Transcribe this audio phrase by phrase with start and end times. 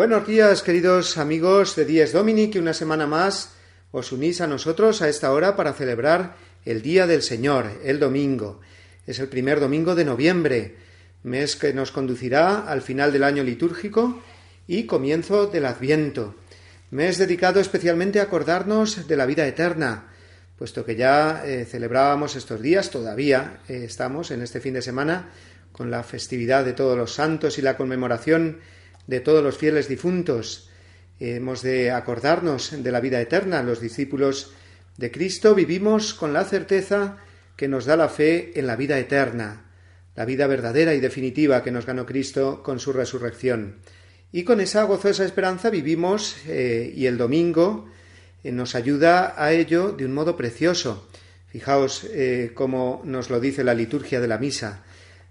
[0.00, 3.52] Buenos días, queridos amigos de Dies Domini, que una semana más
[3.92, 8.62] os unís a nosotros a esta hora para celebrar el Día del Señor, el domingo.
[9.06, 10.76] Es el primer domingo de noviembre,
[11.22, 14.22] mes que nos conducirá al final del año litúrgico
[14.66, 16.34] y comienzo del Adviento,
[16.90, 20.14] mes dedicado especialmente a acordarnos de la vida eterna,
[20.56, 25.28] puesto que ya eh, celebrábamos estos días, todavía eh, estamos en este fin de semana
[25.72, 28.60] con la festividad de todos los santos y la conmemoración
[29.06, 30.68] de todos los fieles difuntos.
[31.18, 33.62] Hemos de acordarnos de la vida eterna.
[33.62, 34.52] Los discípulos
[34.96, 37.18] de Cristo vivimos con la certeza
[37.56, 39.64] que nos da la fe en la vida eterna,
[40.16, 43.76] la vida verdadera y definitiva que nos ganó Cristo con su resurrección.
[44.32, 47.88] Y con esa gozosa esperanza vivimos eh, y el domingo
[48.44, 51.08] eh, nos ayuda a ello de un modo precioso.
[51.48, 54.84] Fijaos eh, cómo nos lo dice la liturgia de la misa.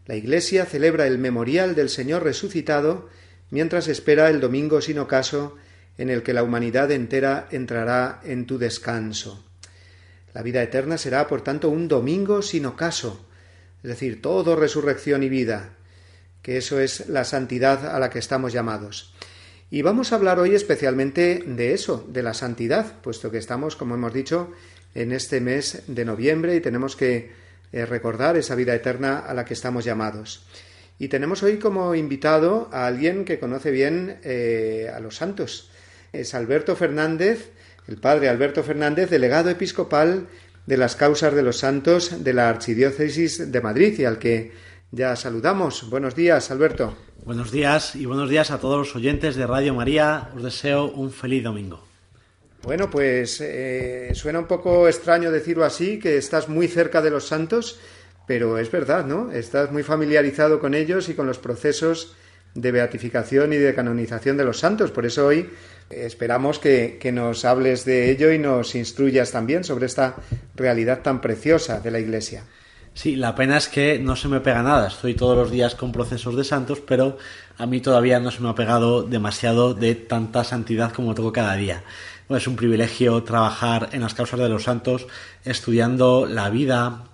[0.05, 3.09] La Iglesia celebra el memorial del Señor resucitado
[3.51, 5.55] mientras espera el domingo sin ocaso
[5.97, 9.43] en el que la humanidad entera entrará en tu descanso.
[10.33, 13.25] La vida eterna será, por tanto, un domingo sin ocaso,
[13.83, 15.71] es decir, todo resurrección y vida,
[16.41, 19.13] que eso es la santidad a la que estamos llamados.
[19.71, 23.95] Y vamos a hablar hoy especialmente de eso, de la santidad, puesto que estamos, como
[23.95, 24.51] hemos dicho,
[24.95, 27.31] en este mes de noviembre y tenemos que
[27.71, 30.43] eh, recordar esa vida eterna a la que estamos llamados.
[30.99, 35.71] Y tenemos hoy como invitado a alguien que conoce bien eh, a los santos.
[36.11, 37.51] Es Alberto Fernández,
[37.87, 40.27] el padre Alberto Fernández, delegado episcopal
[40.65, 44.51] de las causas de los santos de la Archidiócesis de Madrid y al que
[44.91, 45.89] ya saludamos.
[45.89, 46.97] Buenos días, Alberto.
[47.23, 50.29] Buenos días y buenos días a todos los oyentes de Radio María.
[50.35, 51.87] Os deseo un feliz domingo.
[52.63, 57.25] Bueno, pues eh, suena un poco extraño decirlo así, que estás muy cerca de los
[57.25, 57.79] santos,
[58.29, 59.31] pero es verdad, ¿no?
[59.31, 62.13] Estás muy familiarizado con ellos y con los procesos
[62.53, 64.91] de beatificación y de canonización de los santos.
[64.91, 65.49] Por eso hoy
[65.89, 70.17] esperamos que, nos hables de ello y nos instruyas también sobre esta
[70.53, 72.43] realidad tan preciosa de la Iglesia.
[72.93, 74.89] Sí, la pena es que no se me pega nada.
[74.89, 77.17] Estoy todos los días con procesos de santos, pero
[77.57, 81.55] a mí todavía no se me ha pegado demasiado de tanta santidad como tengo cada
[81.55, 81.81] día.
[82.29, 85.07] Es un privilegio trabajar en las causas de los santos,
[85.45, 87.05] estudiando la vida,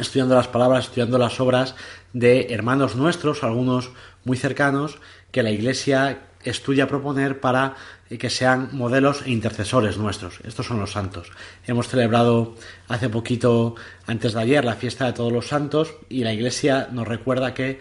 [0.00, 1.74] estudiando las palabras, estudiando las obras
[2.12, 3.90] de hermanos nuestros, algunos
[4.24, 4.98] muy cercanos,
[5.30, 7.74] que la Iglesia estudia proponer para
[8.08, 10.40] que sean modelos e intercesores nuestros.
[10.44, 11.30] Estos son los santos.
[11.66, 12.54] Hemos celebrado
[12.88, 13.74] hace poquito,
[14.06, 17.80] antes de ayer, la fiesta de todos los santos y la Iglesia nos recuerda que,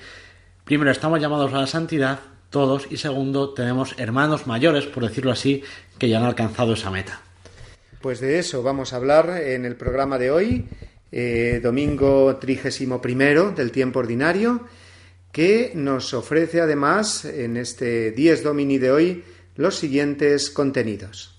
[0.65, 2.19] primero, estamos llamados a la santidad,
[2.49, 5.63] todos, y segundo, tenemos hermanos mayores, por decirlo así,
[5.97, 7.21] que ya han alcanzado esa meta.
[8.01, 10.67] Pues de eso vamos a hablar en el programa de hoy
[11.11, 14.61] eh, domingo trigésimo primero del tiempo ordinario,
[15.31, 19.23] que nos ofrece además en este Dies Domini de hoy
[19.55, 21.37] los siguientes contenidos.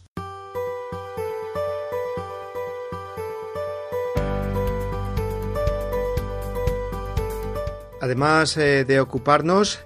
[8.01, 9.81] Además eh, de ocuparnos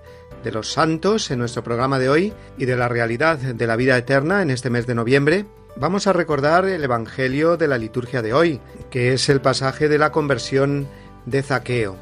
[0.44, 3.96] de los santos en nuestro programa de hoy y de la realidad de la vida
[3.96, 5.46] eterna en este mes de noviembre,
[5.76, 8.60] Vamos a recordar el Evangelio de la liturgia de hoy,
[8.90, 10.86] que es el pasaje de la conversión
[11.24, 11.96] de Zaqueo.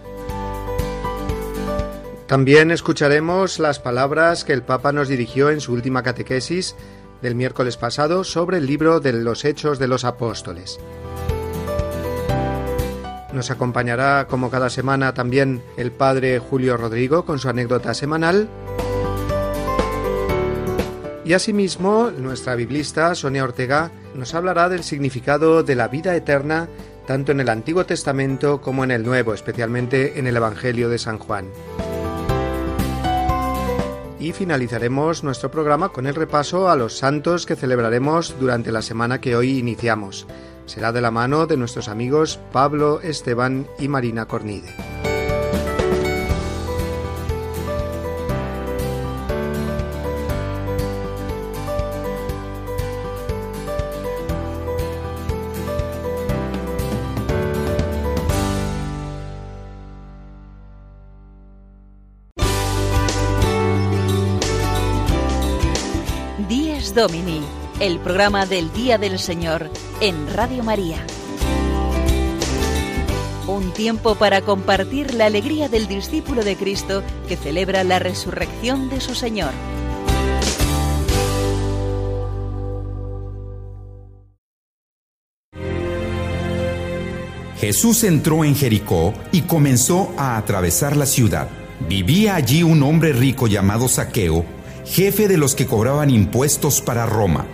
[2.27, 6.75] También escucharemos las palabras que el Papa nos dirigió en su última catequesis
[7.23, 10.81] del miércoles pasado sobre el libro de los Hechos de los Apóstoles.
[13.33, 18.49] Nos acompañará como cada semana también el Padre Julio Rodrigo con su anécdota semanal
[21.31, 26.69] y asimismo, nuestra biblista Sonia Ortega nos hablará del significado de la vida eterna
[27.07, 31.21] tanto en el Antiguo Testamento como en el Nuevo, especialmente en el Evangelio de San
[31.21, 31.47] Juan.
[34.19, 39.21] Y finalizaremos nuestro programa con el repaso a los santos que celebraremos durante la semana
[39.21, 40.27] que hoy iniciamos.
[40.67, 45.20] Será de la mano de nuestros amigos Pablo, Esteban y Marina Cornide.
[66.95, 67.41] Domini,
[67.79, 69.71] el programa del Día del Señor
[70.01, 70.99] en Radio María.
[73.47, 79.01] Un tiempo para compartir la alegría del discípulo de Cristo que celebra la resurrección de
[79.01, 79.53] su Señor.
[87.59, 91.49] Jesús entró en Jericó y comenzó a atravesar la ciudad.
[91.89, 94.47] Vivía allí un hombre rico llamado Saqueo,
[94.91, 97.47] jefe de los que cobraban impuestos para Roma.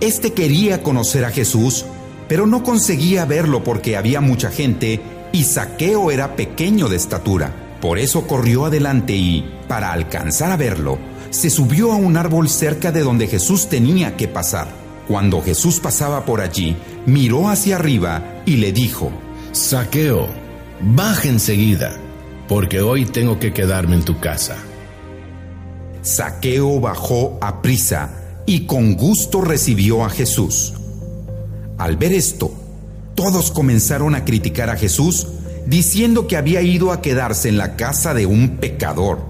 [0.00, 1.84] Este quería conocer a Jesús,
[2.28, 5.00] pero no conseguía verlo porque había mucha gente
[5.30, 7.76] y Saqueo era pequeño de estatura.
[7.80, 10.98] Por eso corrió adelante y, para alcanzar a verlo,
[11.30, 14.66] se subió a un árbol cerca de donde Jesús tenía que pasar.
[15.06, 16.76] Cuando Jesús pasaba por allí,
[17.06, 19.12] miró hacia arriba y le dijo,
[19.52, 20.26] Saqueo,
[20.80, 21.96] baja enseguida,
[22.48, 24.56] porque hoy tengo que quedarme en tu casa.
[26.02, 28.10] Saqueo bajó a prisa
[28.46, 30.74] y con gusto recibió a Jesús.
[31.78, 32.52] Al ver esto,
[33.14, 35.26] todos comenzaron a criticar a Jesús,
[35.66, 39.20] diciendo que había ido a quedarse en la casa de un pecador.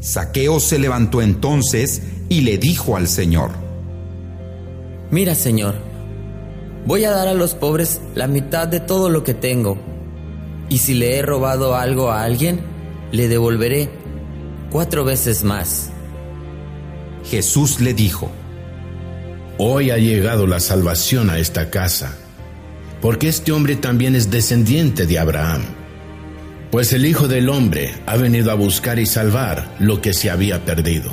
[0.00, 3.50] Saqueo se levantó entonces y le dijo al Señor,
[5.10, 5.74] Mira, Señor,
[6.86, 9.78] Voy a dar a los pobres la mitad de todo lo que tengo.
[10.68, 12.60] Y si le he robado algo a alguien,
[13.10, 13.88] le devolveré
[14.74, 15.90] cuatro veces más.
[17.30, 18.32] Jesús le dijo,
[19.56, 22.16] Hoy ha llegado la salvación a esta casa,
[23.00, 25.62] porque este hombre también es descendiente de Abraham.
[26.72, 30.64] Pues el Hijo del Hombre ha venido a buscar y salvar lo que se había
[30.64, 31.12] perdido.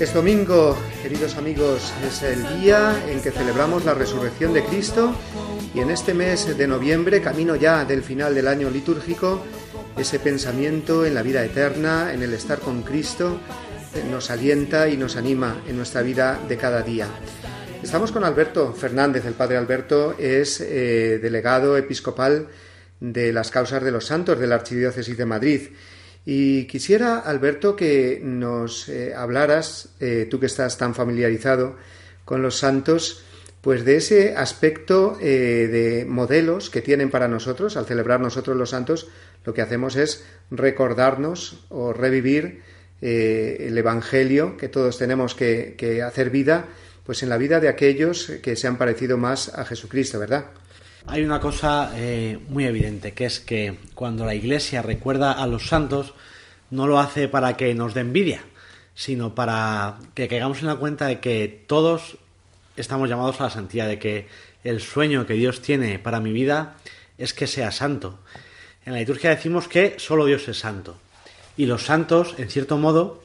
[0.00, 5.12] Es domingo, queridos amigos, es el día en que celebramos la resurrección de Cristo
[5.74, 9.42] y en este mes de noviembre, camino ya del final del año litúrgico,
[9.96, 13.40] ese pensamiento en la vida eterna, en el estar con Cristo,
[14.08, 17.08] nos alienta y nos anima en nuestra vida de cada día.
[17.82, 22.46] Estamos con Alberto Fernández, el padre Alberto es eh, delegado episcopal
[23.00, 25.62] de las causas de los santos de la Archidiócesis de Madrid
[26.30, 31.76] y quisiera, Alberto, que nos eh, hablaras, eh, tú que estás tan familiarizado
[32.26, 33.22] con los santos,
[33.62, 38.68] pues de ese aspecto eh, de modelos que tienen para nosotros, al celebrar nosotros los
[38.68, 39.08] santos,
[39.46, 42.60] lo que hacemos es recordarnos o revivir
[43.00, 46.66] el Evangelio que todos tenemos que, que hacer vida,
[47.06, 50.44] pues en la vida de aquellos que se han parecido más a Jesucristo, ¿verdad?
[51.10, 55.66] Hay una cosa eh, muy evidente, que es que cuando la Iglesia recuerda a los
[55.66, 56.12] santos,
[56.70, 58.42] no lo hace para que nos dé envidia,
[58.94, 62.18] sino para que caigamos en la cuenta de que todos
[62.76, 64.28] estamos llamados a la santidad, de que
[64.64, 66.76] el sueño que Dios tiene para mi vida
[67.16, 68.18] es que sea santo.
[68.84, 70.98] En la liturgia decimos que solo Dios es santo.
[71.56, 73.22] Y los santos, en cierto modo,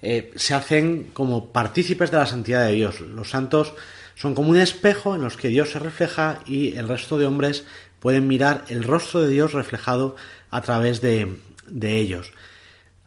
[0.00, 3.00] eh, se hacen como partícipes de la santidad de Dios.
[3.00, 3.74] Los santos
[4.16, 7.64] son como un espejo en los que Dios se refleja y el resto de hombres
[8.00, 10.16] pueden mirar el rostro de Dios reflejado
[10.50, 11.36] a través de,
[11.82, 12.32] ellos.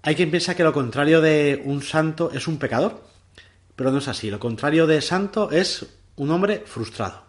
[0.03, 3.03] Hay quien piensa que lo contrario de un santo es un pecador,
[3.75, 4.29] pero no es así.
[4.29, 7.23] Lo contrario de santo es un hombre frustrado.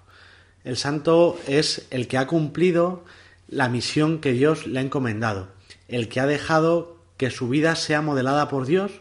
[0.62, 3.04] El santo es el que ha cumplido
[3.48, 5.48] la misión que Dios le ha encomendado,
[5.88, 8.92] el que ha dejado que su vida sea modelada por Dios,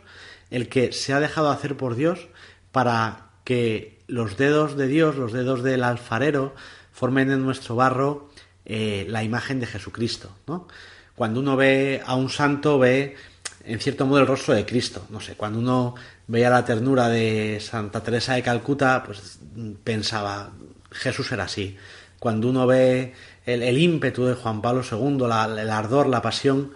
[0.52, 2.28] el que se ha dejado hacer por Dios
[2.72, 6.54] para que los dedos de Dios, los dedos del alfarero,
[6.92, 8.30] formen en nuestro barro
[8.66, 10.32] eh, la imagen de Jesucristo.
[10.48, 10.68] ¿no?
[11.16, 13.16] Cuando uno ve a un santo, ve
[13.64, 15.06] en cierto modo el rostro de Cristo.
[15.10, 15.96] No sé, cuando uno
[16.28, 19.40] veía la ternura de Santa Teresa de Calcuta, pues
[19.84, 20.52] pensaba,
[20.92, 21.78] Jesús era así.
[22.20, 23.14] Cuando uno ve
[23.46, 25.24] el, ímpetu de Juan Pablo II,
[25.60, 26.74] el ardor, la pasión,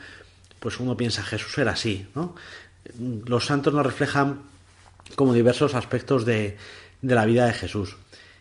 [0.59, 2.07] pues uno piensa, Jesús era así.
[3.25, 4.41] Los santos nos reflejan
[5.15, 6.57] como diversos aspectos de,
[7.03, 7.97] de la vida de Jesús.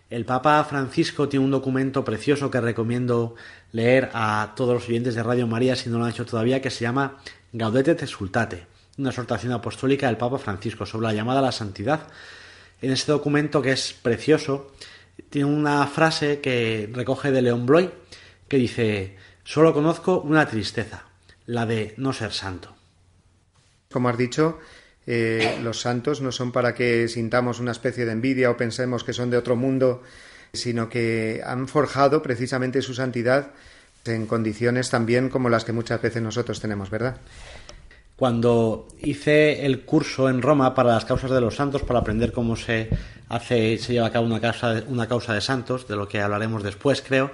[0.09, 3.35] El Papa Francisco tiene un documento precioso que recomiendo
[3.73, 6.71] leer a todos los oyentes de Radio María si no lo han hecho todavía, que
[6.71, 7.19] se llama
[7.53, 8.67] Gaudete te Sultate,
[8.99, 12.09] una exhortación apostólica del Papa Francisco sobre la llamada a la santidad.
[12.81, 14.73] En este documento, que es precioso,
[15.29, 17.91] tiene una frase que recoge de León Bloy
[18.49, 21.05] que dice, solo conozco una tristeza,
[21.47, 22.75] la de no ser santo.
[23.91, 24.61] Como has dicho,
[25.07, 29.13] eh, los santos no son para que sintamos una especie de envidia o pensemos que
[29.13, 30.03] son de otro mundo,
[30.53, 33.51] sino que han forjado precisamente su santidad
[34.05, 37.17] en condiciones también como las que muchas veces nosotros tenemos, ¿verdad?
[38.17, 42.57] Cuando hice el curso en Roma para las causas de los santos, para aprender cómo
[42.57, 42.89] se
[43.29, 46.63] hace, se lleva a cabo una causa, una causa de santos, de lo que hablaremos
[46.63, 47.33] después, creo,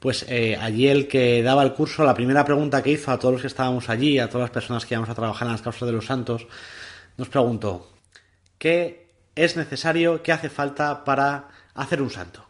[0.00, 3.34] pues eh, allí el que daba el curso, la primera pregunta que hizo a todos
[3.34, 5.86] los que estábamos allí, a todas las personas que íbamos a trabajar en las causas
[5.86, 6.46] de los santos,
[7.16, 7.90] nos preguntó,
[8.58, 12.46] ¿qué es necesario, qué hace falta para hacer un santo?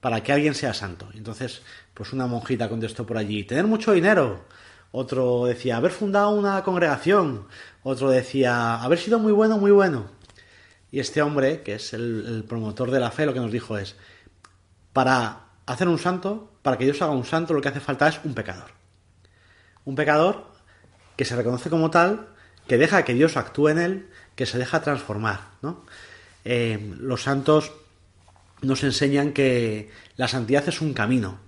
[0.00, 1.08] Para que alguien sea santo.
[1.14, 1.62] Entonces,
[1.94, 4.44] pues una monjita contestó por allí, tener mucho dinero.
[4.92, 7.46] Otro decía, haber fundado una congregación.
[7.82, 10.10] Otro decía, haber sido muy bueno, muy bueno.
[10.90, 13.78] Y este hombre, que es el, el promotor de la fe, lo que nos dijo
[13.78, 13.96] es,
[14.92, 18.20] para hacer un santo, para que Dios haga un santo, lo que hace falta es
[18.24, 18.70] un pecador.
[19.84, 20.52] Un pecador
[21.16, 22.33] que se reconoce como tal
[22.66, 24.06] que deja que Dios actúe en él,
[24.36, 25.40] que se deja transformar.
[25.62, 25.84] ¿no?
[26.44, 27.72] Eh, los santos
[28.62, 31.38] nos enseñan que la santidad es un camino,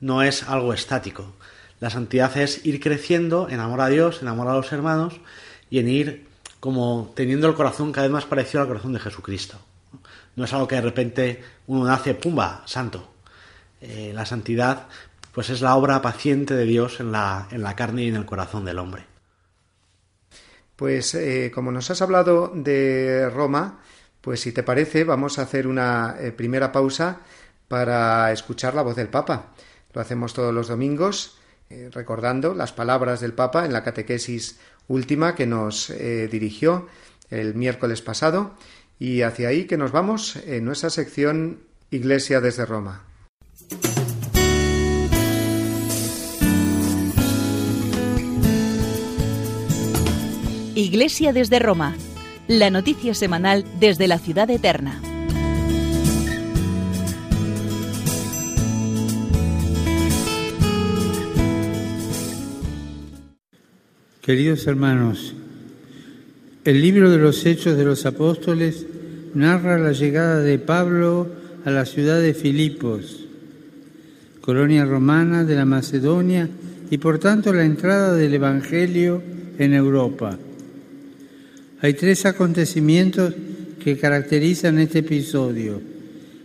[0.00, 1.34] no es algo estático.
[1.80, 5.14] La santidad es ir creciendo en amor a Dios, en amor a los hermanos
[5.70, 6.26] y en ir
[6.60, 9.58] como teniendo el corazón cada vez más parecido al corazón de Jesucristo.
[10.36, 13.10] No es algo que de repente uno nace, pumba, santo.
[13.80, 14.86] Eh, la santidad
[15.32, 18.26] pues es la obra paciente de Dios en la, en la carne y en el
[18.26, 19.09] corazón del hombre.
[20.80, 23.80] Pues eh, como nos has hablado de Roma,
[24.22, 27.20] pues si te parece vamos a hacer una eh, primera pausa
[27.68, 29.52] para escuchar la voz del Papa.
[29.92, 34.58] Lo hacemos todos los domingos, eh, recordando las palabras del Papa en la catequesis
[34.88, 36.88] última que nos dirigió
[37.28, 38.54] el miércoles pasado
[38.98, 41.60] y hacia ahí que nos vamos en nuestra sección
[41.90, 43.09] Iglesia desde Roma.
[50.80, 51.94] Iglesia desde Roma,
[52.48, 55.00] la noticia semanal desde la ciudad eterna.
[64.22, 65.34] Queridos hermanos,
[66.64, 68.86] el libro de los Hechos de los Apóstoles
[69.34, 71.28] narra la llegada de Pablo
[71.66, 73.26] a la ciudad de Filipos,
[74.40, 76.48] colonia romana de la Macedonia,
[76.90, 79.22] y por tanto la entrada del Evangelio
[79.58, 80.38] en Europa.
[81.82, 83.32] Hay tres acontecimientos
[83.82, 85.80] que caracterizan este episodio.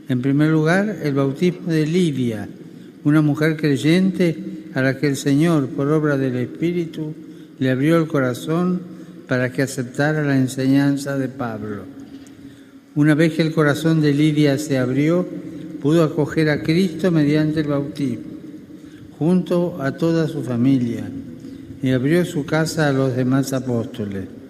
[0.08, 2.48] En primer lugar, el bautismo de Lidia,
[3.04, 4.38] una mujer creyente
[4.74, 7.14] a la que el Señor, por obra del Espíritu,
[7.60, 8.82] le abrió el corazón
[9.28, 11.84] para que aceptara la enseñanza de Pablo.
[12.96, 15.28] Una vez que el corazón de Lidia se abrió,
[15.82, 18.24] pudo acoger a Cristo mediante el bautismo,
[19.20, 21.10] junto a toda su familia,
[21.84, 24.45] y abrió su casa a los demás apóstoles.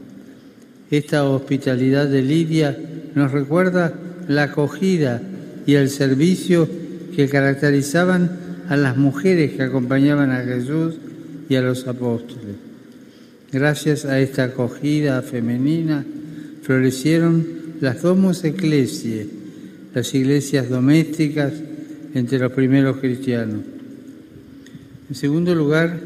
[0.91, 2.77] Esta hospitalidad de Lidia
[3.15, 3.93] nos recuerda
[4.27, 5.21] la acogida
[5.65, 6.67] y el servicio
[7.15, 8.29] que caracterizaban
[8.69, 10.95] a las mujeres que acompañaban a Jesús
[11.49, 12.55] y a los apóstoles.
[13.51, 16.05] Gracias a esta acogida femenina
[16.61, 17.45] florecieron
[17.79, 19.27] las domus ecclesiae,
[19.93, 21.53] las iglesias domésticas
[22.13, 23.61] entre los primeros cristianos.
[25.09, 25.99] En segundo lugar,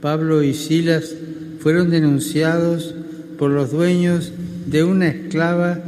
[0.00, 1.14] Pablo y Silas
[1.60, 2.93] fueron denunciados
[3.38, 4.32] por los dueños
[4.66, 5.80] de una esclava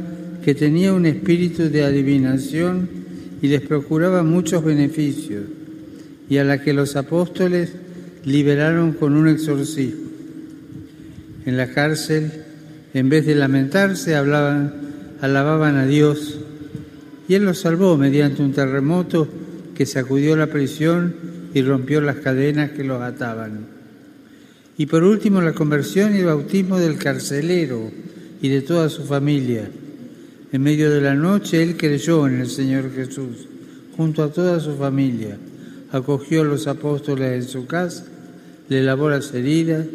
[0.43, 2.89] que tenía un espíritu de adivinación
[3.41, 5.43] y les procuraba muchos beneficios,
[6.29, 7.73] y a la que los apóstoles
[8.23, 10.07] liberaron con un exorcismo.
[11.45, 12.31] En la cárcel,
[12.93, 14.73] en vez de lamentarse, hablaban,
[15.21, 16.39] alababan a Dios,
[17.27, 19.27] y Él los salvó mediante un terremoto
[19.75, 21.15] que sacudió la prisión
[21.53, 23.76] y rompió las cadenas que los ataban.
[24.77, 27.91] Y por último, la conversión y el bautismo del carcelero
[28.41, 29.69] y de toda su familia.
[30.51, 33.47] En medio de la noche él creyó en el Señor Jesús,
[33.95, 35.37] junto a toda su familia.
[35.91, 38.05] Acogió a los apóstoles en su casa,
[38.69, 39.85] le lavó las heridas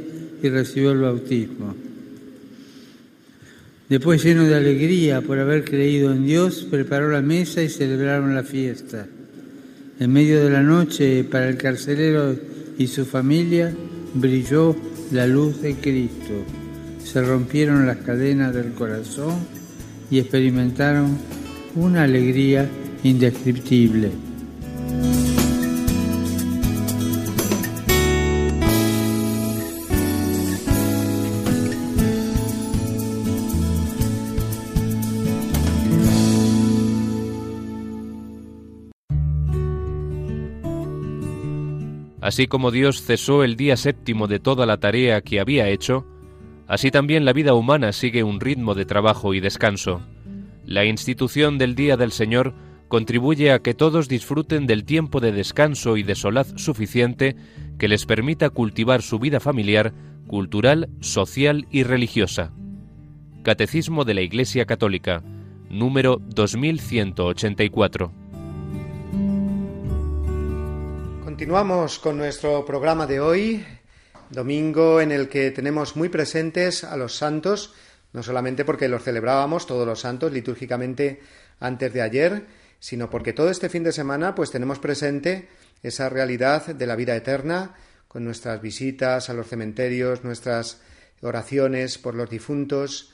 [0.42, 1.76] y recibió el bautismo.
[3.88, 8.42] Después, lleno de alegría por haber creído en Dios, preparó la mesa y celebraron la
[8.42, 9.06] fiesta.
[10.00, 12.34] En medio de la noche, para el carcelero
[12.78, 13.72] y su familia,
[14.14, 14.74] brilló
[15.10, 16.34] la luz de Cristo,
[17.04, 19.34] se rompieron las cadenas del corazón
[20.10, 21.18] y experimentaron
[21.74, 22.68] una alegría
[23.02, 24.10] indescriptible.
[42.32, 46.06] Así como Dios cesó el día séptimo de toda la tarea que había hecho,
[46.66, 50.00] así también la vida humana sigue un ritmo de trabajo y descanso.
[50.64, 52.54] La institución del Día del Señor
[52.88, 57.36] contribuye a que todos disfruten del tiempo de descanso y de solaz suficiente
[57.78, 59.92] que les permita cultivar su vida familiar,
[60.26, 62.54] cultural, social y religiosa.
[63.42, 65.22] Catecismo de la Iglesia Católica,
[65.68, 68.21] número 2184.
[71.42, 73.66] Continuamos con nuestro programa de hoy,
[74.30, 77.74] domingo en el que tenemos muy presentes a los santos,
[78.12, 81.20] no solamente porque los celebrábamos todos los santos litúrgicamente
[81.58, 82.46] antes de ayer,
[82.78, 85.48] sino porque todo este fin de semana pues tenemos presente
[85.82, 87.74] esa realidad de la vida eterna
[88.06, 90.80] con nuestras visitas a los cementerios, nuestras
[91.22, 93.10] oraciones por los difuntos.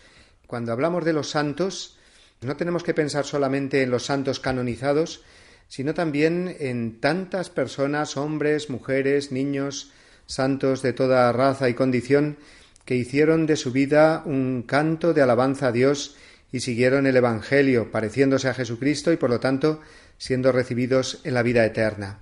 [0.47, 1.97] Cuando hablamos de los santos,
[2.43, 5.25] no tenemos que pensar solamente en los santos canonizados,
[5.69, 9.93] sino también en tantas personas, hombres, mujeres, niños,
[10.27, 12.39] santos de toda raza y condición,
[12.85, 16.17] que hicieron de su vida un canto de alabanza a Dios
[16.51, 19.81] y siguieron el Evangelio, pareciéndose a Jesucristo y por lo tanto
[20.17, 22.19] siendo recibidos en la vida eterna.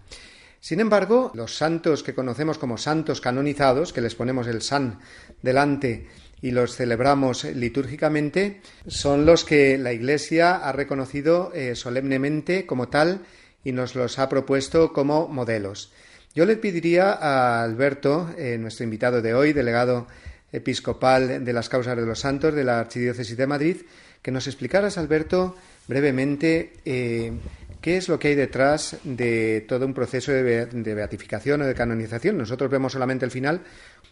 [0.67, 4.99] Sin embargo, los santos que conocemos como santos canonizados, que les ponemos el san
[5.41, 6.09] delante
[6.43, 13.21] y los celebramos litúrgicamente, son los que la Iglesia ha reconocido eh, solemnemente como tal
[13.63, 15.93] y nos los ha propuesto como modelos.
[16.35, 20.09] Yo le pediría a Alberto, eh, nuestro invitado de hoy, delegado
[20.51, 23.77] episcopal de las causas de los santos de la Archidiócesis de Madrid,
[24.21, 25.55] que nos explicaras, Alberto,
[25.87, 27.31] brevemente eh,
[27.87, 32.37] qué es lo que hay detrás de todo un proceso de, beatificación o de canonización.
[32.37, 33.61] Nosotros vemos solamente el final.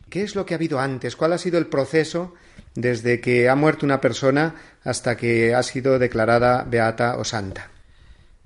[0.09, 1.17] ¿Qué es lo que ha habido antes?
[1.17, 2.35] ¿Cuál ha sido el proceso
[2.77, 7.69] desde que ha muerto una persona hasta que ha sido declarada beata o santa?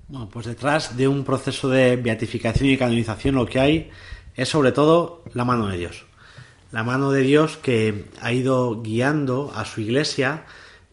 [0.07, 3.91] Bueno, pues detrás de un proceso de beatificación y canonización lo que hay
[4.33, 6.07] es sobre todo la mano de Dios.
[6.71, 10.45] La mano de Dios que ha ido guiando a su iglesia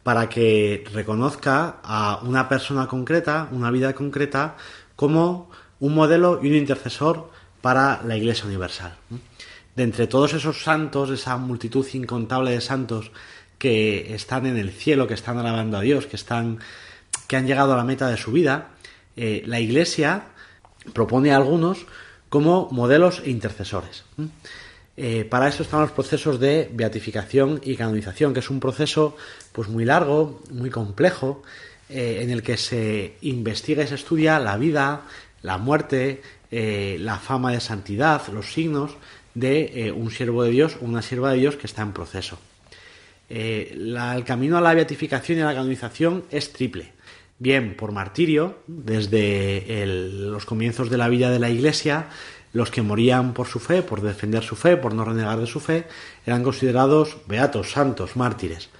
[0.07, 4.55] para que reconozca a una persona concreta, una vida concreta,
[4.95, 7.29] como un modelo y un intercesor
[7.61, 8.95] para la Iglesia Universal.
[9.75, 13.11] De entre todos esos santos, esa multitud incontable de santos
[13.59, 16.61] que están en el cielo, que están alabando a Dios, que están,
[17.27, 18.69] que han llegado a la meta de su vida,
[19.16, 20.27] eh, la Iglesia
[20.92, 21.85] propone a algunos
[22.29, 24.05] como modelos e intercesores.
[24.97, 29.17] Eh, para eso están los procesos de beatificación y canonización, que es un proceso
[29.53, 31.43] pues muy largo, muy complejo,
[31.91, 35.03] eh, en el que se investiga y se estudia la vida,
[35.43, 38.97] la muerte, eh, la fama de santidad, los signos
[39.35, 42.39] de un siervo de Dios o una sierva de Dios que está en proceso.
[43.29, 46.93] el camino a la beatificación y a la canonización es triple.
[47.39, 52.09] Bien por martirio, desde los comienzos de la vida de la Iglesia,
[52.57, 55.61] los que morían por su fe, por defender su fe, por no renegar de su
[55.61, 55.87] fe,
[56.25, 58.71] eran considerados beatos, santos, mártires.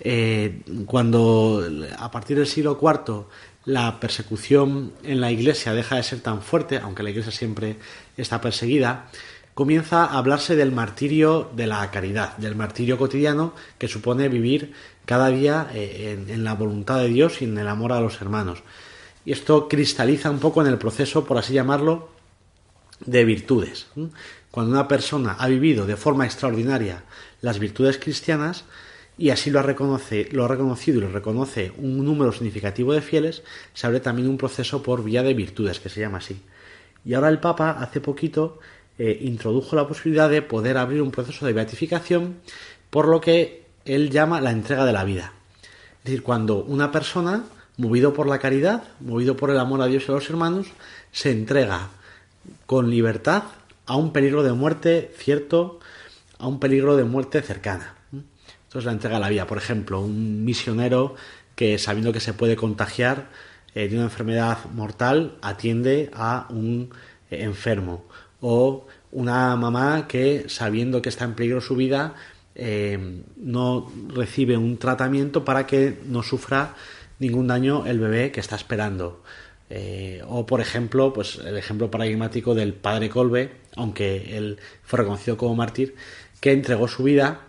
[0.00, 1.62] Eh, cuando
[1.98, 3.26] a partir del siglo IV
[3.66, 7.76] la persecución en la iglesia deja de ser tan fuerte, aunque la iglesia siempre
[8.16, 9.10] está perseguida,
[9.52, 14.72] comienza a hablarse del martirio de la caridad, del martirio cotidiano que supone vivir
[15.04, 18.22] cada día eh, en, en, la voluntad de Dios y en el amor a los
[18.22, 18.62] hermanos.
[19.26, 22.21] Y esto cristaliza un poco en el proceso, por así llamarlo,
[23.06, 23.86] de virtudes.
[24.50, 27.04] Cuando una persona ha vivido de forma extraordinaria
[27.40, 28.64] las virtudes cristianas
[29.18, 33.02] y así lo ha, reconoce, lo ha reconocido y lo reconoce un número significativo de
[33.02, 33.42] fieles,
[33.74, 36.40] se abre también un proceso por vía de virtudes, que se llama así.
[37.04, 38.58] Y ahora el Papa hace poquito
[38.98, 42.36] eh, introdujo la posibilidad de poder abrir un proceso de beatificación
[42.90, 45.32] por lo que él llama la entrega de la vida.
[45.98, 47.44] Es decir, cuando una persona,
[47.76, 50.66] movido por la caridad, movido por el amor a Dios y a los hermanos,
[51.10, 51.90] se entrega
[52.66, 53.44] con libertad
[53.86, 55.80] a un peligro de muerte cierto,
[56.38, 57.94] a un peligro de muerte cercana.
[58.12, 59.46] Entonces la entrega a la vida.
[59.46, 61.14] Por ejemplo, un misionero
[61.54, 63.28] que sabiendo que se puede contagiar
[63.74, 66.90] eh, de una enfermedad mortal atiende a un
[67.30, 68.04] eh, enfermo.
[68.40, 72.14] O una mamá que sabiendo que está en peligro su vida
[72.54, 76.74] eh, no recibe un tratamiento para que no sufra
[77.18, 79.22] ningún daño el bebé que está esperando.
[79.74, 85.38] Eh, o, por ejemplo, pues el ejemplo paradigmático del padre Colbe, aunque él fue reconocido
[85.38, 85.94] como mártir,
[86.40, 87.40] que entregó su vida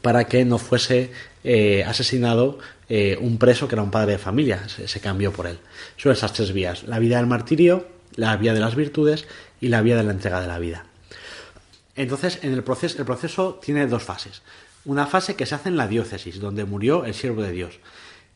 [0.00, 1.10] para que no fuese
[1.44, 4.66] eh, asesinado eh, un preso que era un padre de familia.
[4.66, 5.58] Se, cambió por él.
[5.98, 9.26] Son esas tres vías: la vida del martirio, la vía de las virtudes
[9.60, 10.86] y la vía de la entrega de la vida.
[11.96, 14.40] Entonces, en el proceso, el proceso tiene dos fases.
[14.86, 17.78] Una fase que se hace en la diócesis, donde murió el siervo de Dios.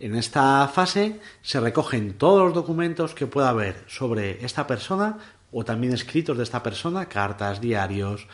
[0.01, 5.19] En esta fase se recogen todos los documentos que pueda haber sobre esta persona
[5.53, 8.27] o también escritos de esta persona, cartas, diarios,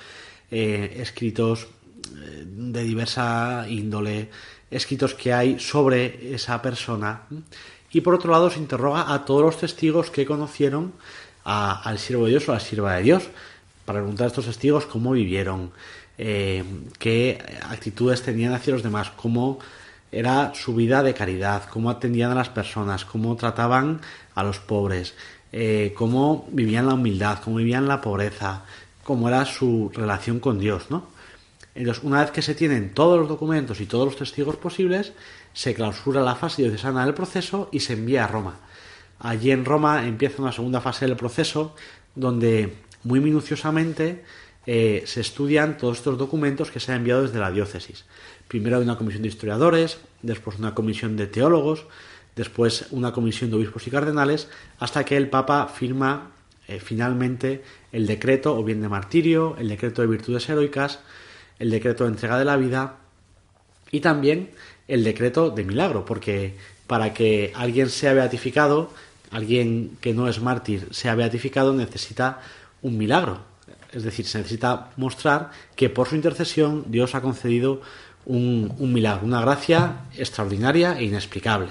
[0.48, 1.66] eh, escritos
[2.14, 4.30] eh, de diversa índole,
[4.70, 7.22] escritos que hay sobre esa persona.
[7.90, 10.92] Y por otro lado se interroga a todos los testigos que conocieron
[11.42, 13.28] al siervo de Dios o a la sierva de Dios,
[13.84, 15.70] para preguntar a estos testigos cómo vivieron,
[16.18, 16.62] eh,
[16.98, 19.58] qué actitudes tenían hacia los demás, cómo
[20.12, 24.00] era su vida de caridad, cómo atendían a las personas, cómo trataban
[24.34, 25.14] a los pobres,
[25.52, 28.64] eh, cómo vivían la humildad, cómo vivían la pobreza,
[29.02, 31.06] cómo era su relación con Dios, ¿no?
[31.74, 35.12] Entonces, una vez que se tienen todos los documentos y todos los testigos posibles,
[35.52, 38.60] se clausura la fase diocesana del proceso y se envía a Roma.
[39.18, 41.74] Allí en Roma empieza una segunda fase del proceso
[42.14, 44.24] donde muy minuciosamente
[44.66, 48.04] eh, se estudian todos estos documentos que se han enviado desde la diócesis.
[48.48, 51.86] Primero hay una comisión de historiadores, después una comisión de teólogos,
[52.36, 56.30] después una comisión de obispos y cardenales, hasta que el Papa firma
[56.68, 61.00] eh, finalmente el decreto o bien de martirio, el decreto de virtudes heroicas,
[61.58, 62.96] el decreto de entrega de la vida
[63.90, 64.50] y también
[64.88, 66.54] el decreto de milagro, porque
[66.86, 68.90] para que alguien sea beatificado,
[69.30, 72.40] alguien que no es mártir sea beatificado, necesita
[72.82, 73.40] un milagro.
[73.92, 77.80] Es decir, se necesita mostrar que por su intercesión Dios ha concedido
[78.26, 81.70] un, milagro, una gracia extraordinaria e inexplicable.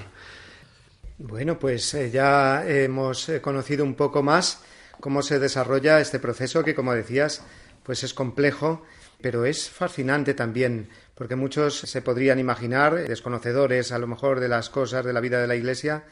[1.18, 4.62] Bueno, pues eh, ya hemos eh, conocido un poco más
[5.00, 7.44] cómo se desarrolla este proceso que, como decías,
[7.84, 8.84] pues es complejo,
[9.22, 14.70] pero es fascinante también, porque muchos se podrían imaginar, desconocedores a lo mejor de las
[14.70, 16.04] cosas de la vida de la Iglesia,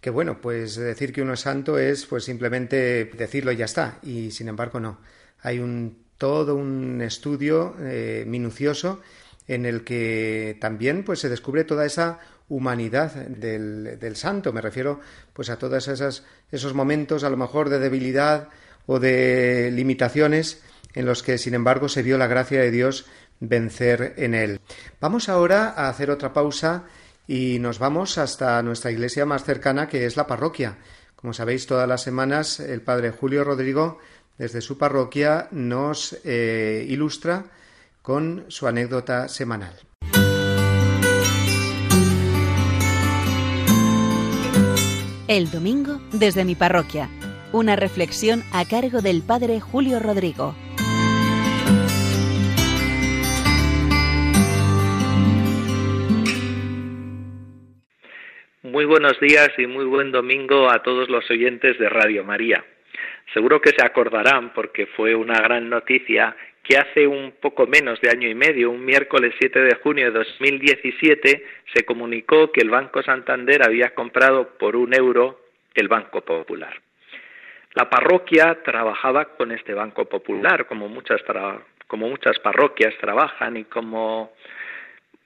[0.00, 3.98] que bueno, pues decir que uno es santo es pues simplemente decirlo y ya está,
[4.02, 4.98] y sin embargo no.
[5.42, 9.00] Hay un todo un estudio eh, minucioso
[9.48, 14.52] en el que también pues se descubre toda esa humanidad del, del, santo.
[14.52, 15.00] Me refiero
[15.32, 18.48] pues a todos esos momentos a lo mejor de debilidad
[18.86, 20.62] o de limitaciones
[20.94, 23.06] en los que sin embargo se vio la gracia de Dios
[23.40, 24.60] vencer en él.
[25.00, 26.84] Vamos ahora a hacer otra pausa
[27.26, 30.78] y nos vamos hasta nuestra iglesia más cercana que es la parroquia.
[31.16, 33.98] Como sabéis, todas las semanas el padre Julio Rodrigo
[34.38, 37.46] desde su parroquia nos eh, ilustra
[38.02, 39.72] con su anécdota semanal.
[45.28, 47.08] El domingo desde mi parroquia.
[47.52, 50.54] Una reflexión a cargo del padre Julio Rodrigo.
[58.62, 62.64] Muy buenos días y muy buen domingo a todos los oyentes de Radio María.
[63.32, 68.10] Seguro que se acordarán porque fue una gran noticia que hace un poco menos de
[68.10, 71.44] año y medio, un miércoles 7 de junio de 2017,
[71.74, 75.40] se comunicó que el Banco Santander había comprado por un euro
[75.74, 76.80] el Banco Popular.
[77.74, 81.22] La parroquia trabajaba con este Banco Popular, como muchas,
[81.86, 84.32] como muchas parroquias trabajan y como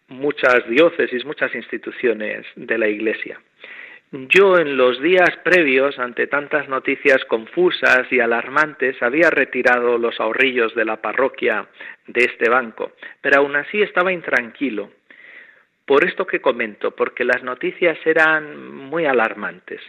[0.08, 3.40] muchas diócesis, muchas instituciones de la Iglesia.
[4.12, 10.76] Yo en los días previos, ante tantas noticias confusas y alarmantes, había retirado los ahorrillos
[10.76, 11.66] de la parroquia
[12.06, 14.92] de este banco, pero aún así estaba intranquilo.
[15.84, 19.80] Por esto que comento, porque las noticias eran muy alarmantes.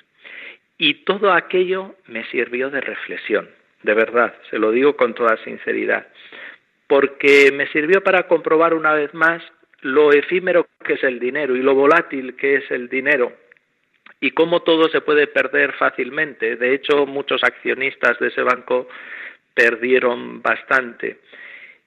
[0.79, 3.47] Y todo aquello me sirvió de reflexión,
[3.83, 6.07] de verdad, se lo digo con toda sinceridad,
[6.87, 9.43] porque me sirvió para comprobar una vez más
[9.81, 13.31] lo efímero que es el dinero y lo volátil que es el dinero
[14.19, 16.55] y cómo todo se puede perder fácilmente.
[16.55, 18.87] De hecho, muchos accionistas de ese banco
[19.53, 21.19] perdieron bastante.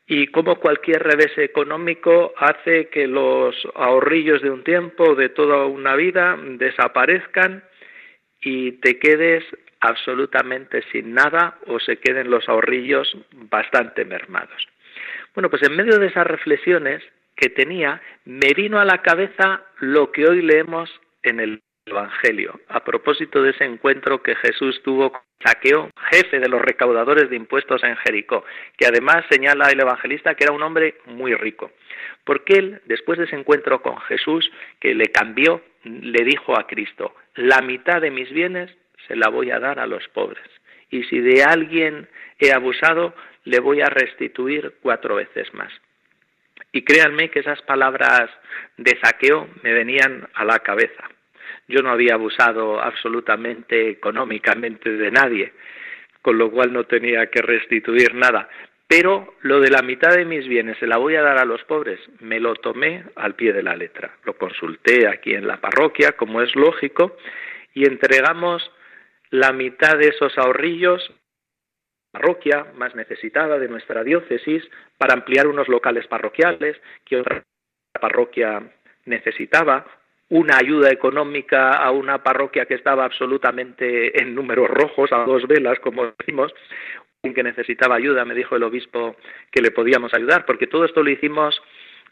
[0.07, 5.95] Y cómo cualquier revés económico hace que los ahorrillos de un tiempo, de toda una
[5.95, 7.63] vida, desaparezcan
[8.41, 9.45] y te quedes
[9.81, 14.69] absolutamente sin nada o se queden los ahorrillos bastante mermados.
[15.35, 17.03] Bueno, pues en medio de esas reflexiones
[17.37, 20.91] que tenía, me vino a la cabeza lo que hoy leemos
[21.23, 26.49] en el Evangelio, a propósito de ese encuentro que Jesús tuvo con Saqueo, jefe de
[26.49, 28.45] los recaudadores de impuestos en Jericó,
[28.77, 31.71] que además señala el evangelista que era un hombre muy rico.
[32.25, 34.51] Porque él, después de ese encuentro con Jesús,
[34.81, 38.71] que le cambió, le dijo a Cristo, la mitad de mis bienes
[39.09, 40.45] se la voy a dar a los pobres.
[40.91, 45.73] Y si de alguien he abusado, le voy a restituir cuatro veces más.
[46.73, 48.31] Y créanme que esas palabras
[48.77, 51.09] de saqueo me venían a la cabeza.
[51.71, 55.53] Yo no había abusado absolutamente económicamente de nadie,
[56.21, 58.49] con lo cual no tenía que restituir nada.
[58.87, 61.63] Pero lo de la mitad de mis bienes se la voy a dar a los
[61.65, 64.17] pobres, me lo tomé al pie de la letra.
[64.25, 67.17] Lo consulté aquí en la parroquia, como es lógico,
[67.73, 68.69] y entregamos
[69.31, 71.13] la mitad de esos ahorrillos
[72.11, 77.45] parroquia más necesitada de nuestra diócesis para ampliar unos locales parroquiales que otra
[78.01, 78.63] parroquia
[79.05, 79.87] necesitaba,
[80.31, 85.79] una ayuda económica a una parroquia que estaba absolutamente en números rojos, a dos velas,
[85.81, 86.55] como decimos,
[87.35, 89.17] que necesitaba ayuda, me dijo el obispo
[89.51, 91.61] que le podíamos ayudar, porque todo esto lo hicimos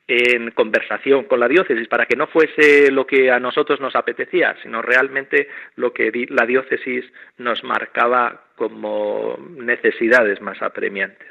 [0.06, 4.56] en conversación con la diócesis para que no fuese lo que a nosotros nos apetecía,
[4.62, 7.04] sino realmente lo que la diócesis
[7.36, 11.28] nos marcaba como necesidades más apremiantes.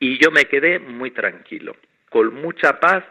[0.00, 1.76] Y yo me quedé muy tranquilo,
[2.10, 3.04] con mucha paz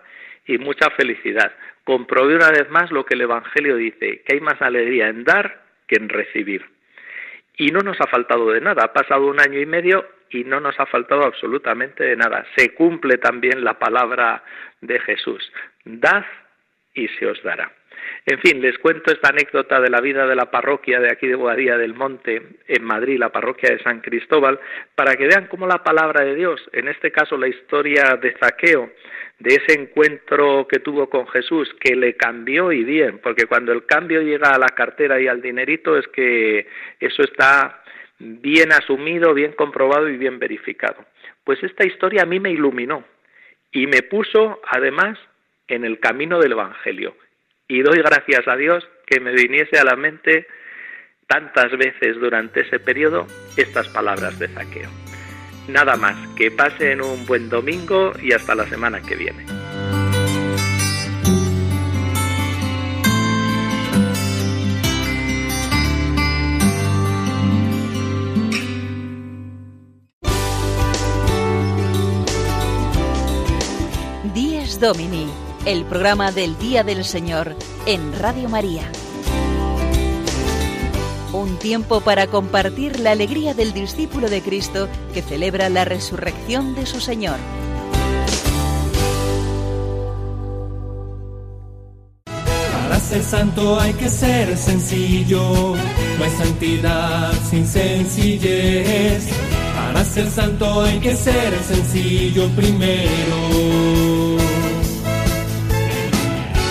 [0.45, 1.53] y mucha felicidad.
[1.83, 5.63] Comprobé una vez más lo que el Evangelio dice, que hay más alegría en dar
[5.87, 6.65] que en recibir.
[7.57, 8.85] Y no nos ha faltado de nada.
[8.85, 12.45] Ha pasado un año y medio y no nos ha faltado absolutamente de nada.
[12.55, 14.43] Se cumple también la palabra
[14.81, 15.51] de Jesús.
[15.85, 16.25] Dad
[16.93, 17.71] y se os dará.
[18.25, 21.35] En fin, les cuento esta anécdota de la vida de la parroquia de aquí de
[21.35, 24.59] Boadía del Monte, en Madrid, la parroquia de San Cristóbal,
[24.95, 28.91] para que vean cómo la palabra de Dios, en este caso la historia de Zaqueo,
[29.39, 33.85] de ese encuentro que tuvo con Jesús, que le cambió y bien, porque cuando el
[33.85, 36.67] cambio llega a la cartera y al dinerito es que
[36.99, 37.83] eso está
[38.19, 41.05] bien asumido, bien comprobado y bien verificado.
[41.43, 43.03] Pues esta historia a mí me iluminó
[43.71, 45.19] y me puso además
[45.67, 47.15] en el camino del Evangelio.
[47.67, 50.47] Y doy gracias a Dios que me viniese a la mente
[51.27, 55.02] tantas veces durante ese periodo estas palabras de saqueo.
[55.67, 59.45] Nada más, que pasen un buen domingo y hasta la semana que viene.
[74.33, 75.27] Díez Domini,
[75.65, 78.91] el programa del Día del Señor en Radio María.
[81.33, 86.85] Un tiempo para compartir la alegría del discípulo de Cristo que celebra la resurrección de
[86.85, 87.37] su Señor.
[92.25, 95.75] Para ser santo hay que ser sencillo,
[96.19, 99.27] no hay santidad sin sencillez.
[99.75, 104.37] Para ser santo hay que ser sencillo primero.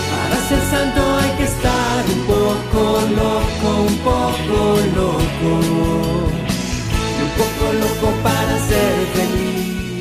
[0.09, 1.02] Para ser santo
[3.15, 3.53] loco.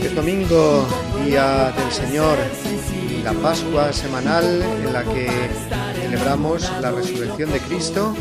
[0.03, 0.87] Es domingo,
[1.25, 2.37] día del Señor,
[3.25, 5.29] la Pascua semanal en la que
[6.03, 8.15] celebramos la resurrección de Cristo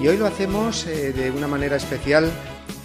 [0.00, 2.30] y hoy lo hacemos eh, de una manera especial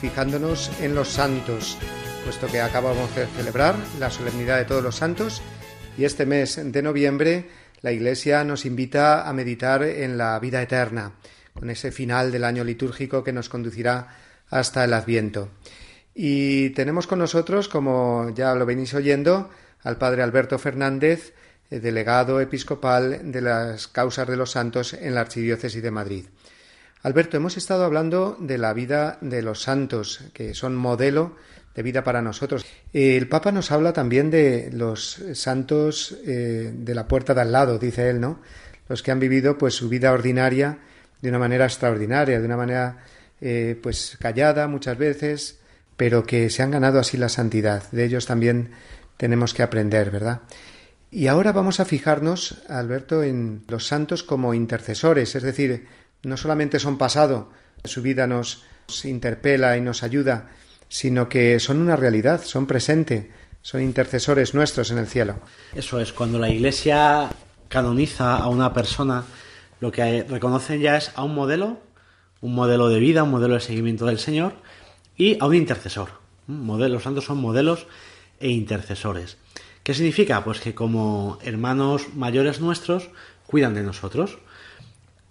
[0.02, 1.78] fijándonos en los santos,
[2.26, 5.42] puesto que acabamos de celebrar la solemnidad de todos los santos
[5.98, 7.50] y este mes de noviembre
[7.82, 11.14] la Iglesia nos invita a meditar en la vida eterna,
[11.54, 14.08] con ese final del año litúrgico que nos conducirá
[14.50, 15.50] hasta el Adviento.
[16.14, 19.50] Y tenemos con nosotros, como ya lo venís oyendo,
[19.84, 21.34] al Padre Alberto Fernández,
[21.70, 26.26] eh, delegado episcopal de las causas de los santos en la Archidiócesis de Madrid.
[27.04, 31.36] Alberto, hemos estado hablando de la vida de los santos, que son modelo
[31.74, 32.66] de vida para nosotros.
[32.94, 37.80] El Papa nos habla también de los santos eh, de la puerta de al lado,
[37.80, 38.42] dice él, ¿no?
[38.88, 40.80] Los que han vivido pues su vida ordinaria
[41.22, 42.98] de una manera extraordinaria, de una manera
[43.40, 45.60] eh, pues callada muchas veces,
[45.98, 47.84] pero que se han ganado así la santidad.
[47.92, 48.72] De ellos también
[49.18, 50.42] tenemos que aprender, ¿verdad?
[51.12, 55.88] Y ahora vamos a fijarnos, Alberto, en los santos como intercesores, es decir,
[56.24, 57.52] no solamente son pasado,
[57.84, 58.64] su vida nos
[59.04, 60.50] interpela y nos ayuda,
[60.88, 63.32] sino que son una realidad, son presente,
[63.62, 65.36] son intercesores nuestros en el cielo.
[65.76, 67.30] Eso es, cuando la Iglesia
[67.68, 69.24] canoniza a una persona,
[69.82, 71.80] lo que reconocen ya es a un modelo,
[72.40, 74.54] un modelo de vida, un modelo de seguimiento del Señor
[75.18, 76.10] y a un intercesor.
[76.48, 77.88] los santos son modelos
[78.40, 79.38] e intercesores.
[79.84, 80.44] ¿Qué significa?
[80.44, 83.10] Pues que como hermanos mayores nuestros
[83.48, 84.38] cuidan de nosotros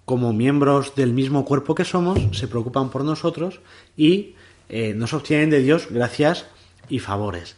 [0.04, 3.60] como miembros del mismo cuerpo que somos, se preocupan por nosotros
[3.96, 4.34] y
[4.68, 6.46] eh, nos obtienen de Dios gracias
[6.88, 7.54] y favores.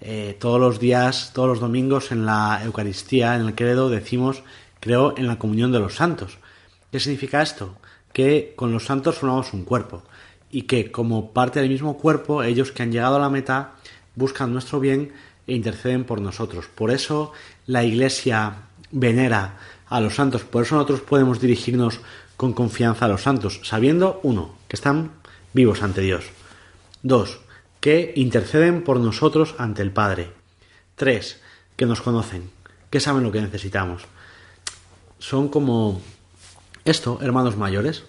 [0.00, 4.42] Eh, todos los días, todos los domingos en la Eucaristía, en el credo, decimos,
[4.82, 6.38] creo en la comunión de los santos.
[6.90, 7.76] ¿Qué significa esto?
[8.12, 10.02] Que con los santos formamos un cuerpo
[10.50, 13.74] y que como parte del mismo cuerpo, ellos que han llegado a la meta
[14.16, 15.12] buscan nuestro bien
[15.46, 16.66] e interceden por nosotros.
[16.66, 17.32] Por eso
[17.64, 18.56] la Iglesia
[18.90, 19.56] venera
[19.88, 20.42] a los santos.
[20.42, 22.00] Por eso nosotros podemos dirigirnos
[22.36, 25.12] con confianza a los santos, sabiendo, uno, que están
[25.52, 26.24] vivos ante Dios.
[27.04, 27.38] Dos,
[27.78, 30.32] que interceden por nosotros ante el Padre.
[30.96, 31.40] Tres,
[31.76, 32.50] que nos conocen,
[32.90, 34.02] que saben lo que necesitamos.
[35.22, 36.00] Son como
[36.84, 38.02] esto, hermanos mayores.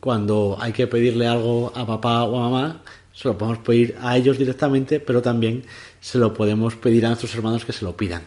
[0.00, 2.80] Cuando hay que pedirle algo a papá o a mamá,
[3.12, 5.64] Se lo podemos pedir a ellos directamente, pero también
[6.00, 8.22] se lo podemos pedir a nuestros hermanos que se lo pidan.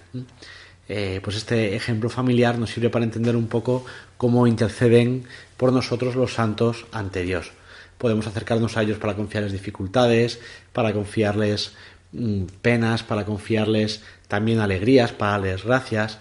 [0.87, 3.83] Eh, pues este ejemplo familiar nos sirve para entender un poco
[4.17, 5.25] cómo interceden
[5.57, 7.51] por nosotros los santos ante Dios.
[7.97, 10.39] Podemos acercarnos a ellos para confiarles dificultades,
[10.71, 11.73] para confiarles
[12.13, 16.19] mm, penas, para confiarles también alegrías, para darles gracias.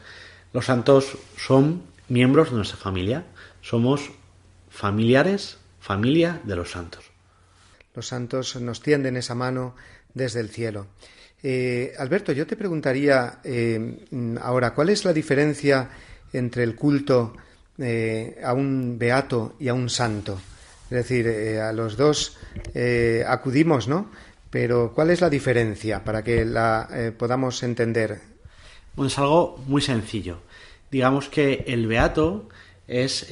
[0.53, 3.25] Los santos son miembros de nuestra familia,
[3.61, 4.11] somos
[4.71, 7.05] familiares, familia de los santos.
[7.95, 9.75] Los santos nos tienden esa mano
[10.13, 10.87] desde el cielo.
[11.43, 14.07] Eh, Alberto, yo te preguntaría eh,
[14.41, 15.89] ahora, ¿cuál es la diferencia
[16.33, 17.35] entre el culto
[17.79, 20.41] eh, a un beato y a un santo?
[20.85, 22.39] Es decir, a los dos
[23.27, 24.11] acudimos, ¿no?
[24.51, 28.21] Pero ¿cuál es la diferencia para que la podamos entender?
[28.95, 30.39] Bueno, es algo muy sencillo.
[30.97, 32.49] Digamos que el beato
[32.89, 33.27] es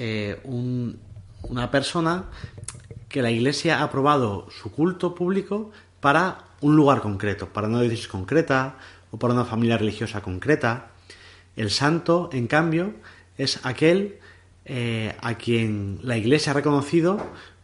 [0.44, 2.24] una persona
[3.08, 8.08] que la Iglesia ha aprobado su culto público para un lugar concreto, para una diócesis
[8.08, 8.76] concreta
[9.12, 10.90] o para una familia religiosa concreta.
[11.56, 12.92] El santo, en cambio,
[13.38, 14.18] es aquel
[14.66, 17.16] eh, a quien la Iglesia ha reconocido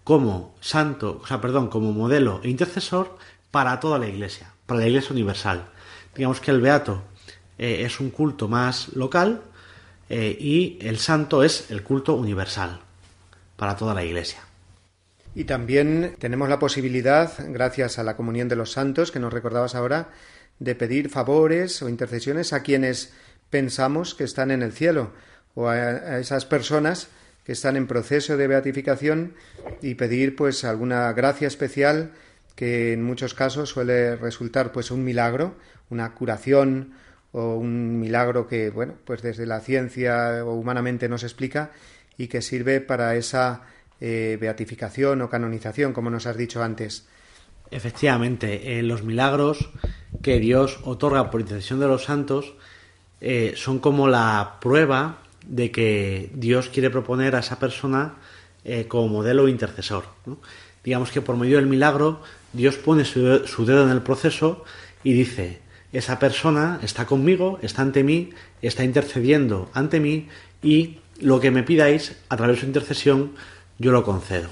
[0.02, 3.18] como santo, o sea, perdón, como modelo e intercesor
[3.50, 5.68] para toda la Iglesia, para la Iglesia universal.
[6.16, 7.02] Digamos que el beato
[7.58, 9.42] eh, es un culto más local
[10.10, 12.80] eh, y el santo es el culto universal
[13.56, 14.40] para toda la Iglesia.
[15.36, 19.76] Y también tenemos la posibilidad, gracias a la comunión de los santos que nos recordabas
[19.76, 20.08] ahora,
[20.58, 23.12] de pedir favores o intercesiones a quienes
[23.50, 25.12] pensamos que están en el cielo
[25.54, 27.08] o a, esas personas
[27.44, 29.34] que están en proceso de beatificación
[29.80, 32.10] y pedir pues alguna gracia especial
[32.56, 35.54] que en muchos casos suele resultar pues un milagro,
[35.88, 36.94] una curación
[37.32, 41.70] o un milagro que bueno, pues desde la ciencia o humanamente no se explica
[42.16, 43.62] y que sirve para esa
[44.00, 47.06] eh, beatificación o canonización, como nos has dicho antes.
[47.70, 49.70] Efectivamente, eh, los milagros
[50.22, 52.54] que Dios otorga por intercesión de los santos
[53.20, 58.14] eh, son como la prueba de que Dios quiere proponer a esa persona
[58.88, 60.04] como modelo intercesor.
[60.84, 62.20] Digamos que por medio del milagro
[62.52, 64.64] Dios pone su, su dedo en el proceso
[65.02, 65.60] y dice,
[65.92, 68.30] esa persona está conmigo, está ante mí,
[68.62, 70.28] está intercediendo ante mí
[70.62, 73.32] y lo que me pidáis a través de su intercesión
[73.78, 74.48] yo lo concedo.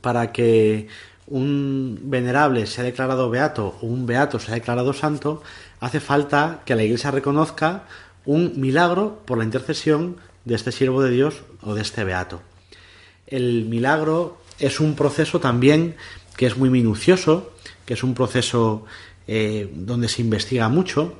[0.00, 0.88] Para que
[1.26, 5.42] un venerable sea declarado beato o un beato sea declarado santo,
[5.80, 7.84] hace falta que la Iglesia reconozca
[8.24, 12.40] un milagro por la intercesión de este siervo de Dios o de este beato.
[13.26, 15.96] El milagro es un proceso también
[16.36, 17.52] que es muy minucioso,
[17.84, 18.84] que es un proceso
[19.28, 21.14] eh, donde se investiga mucho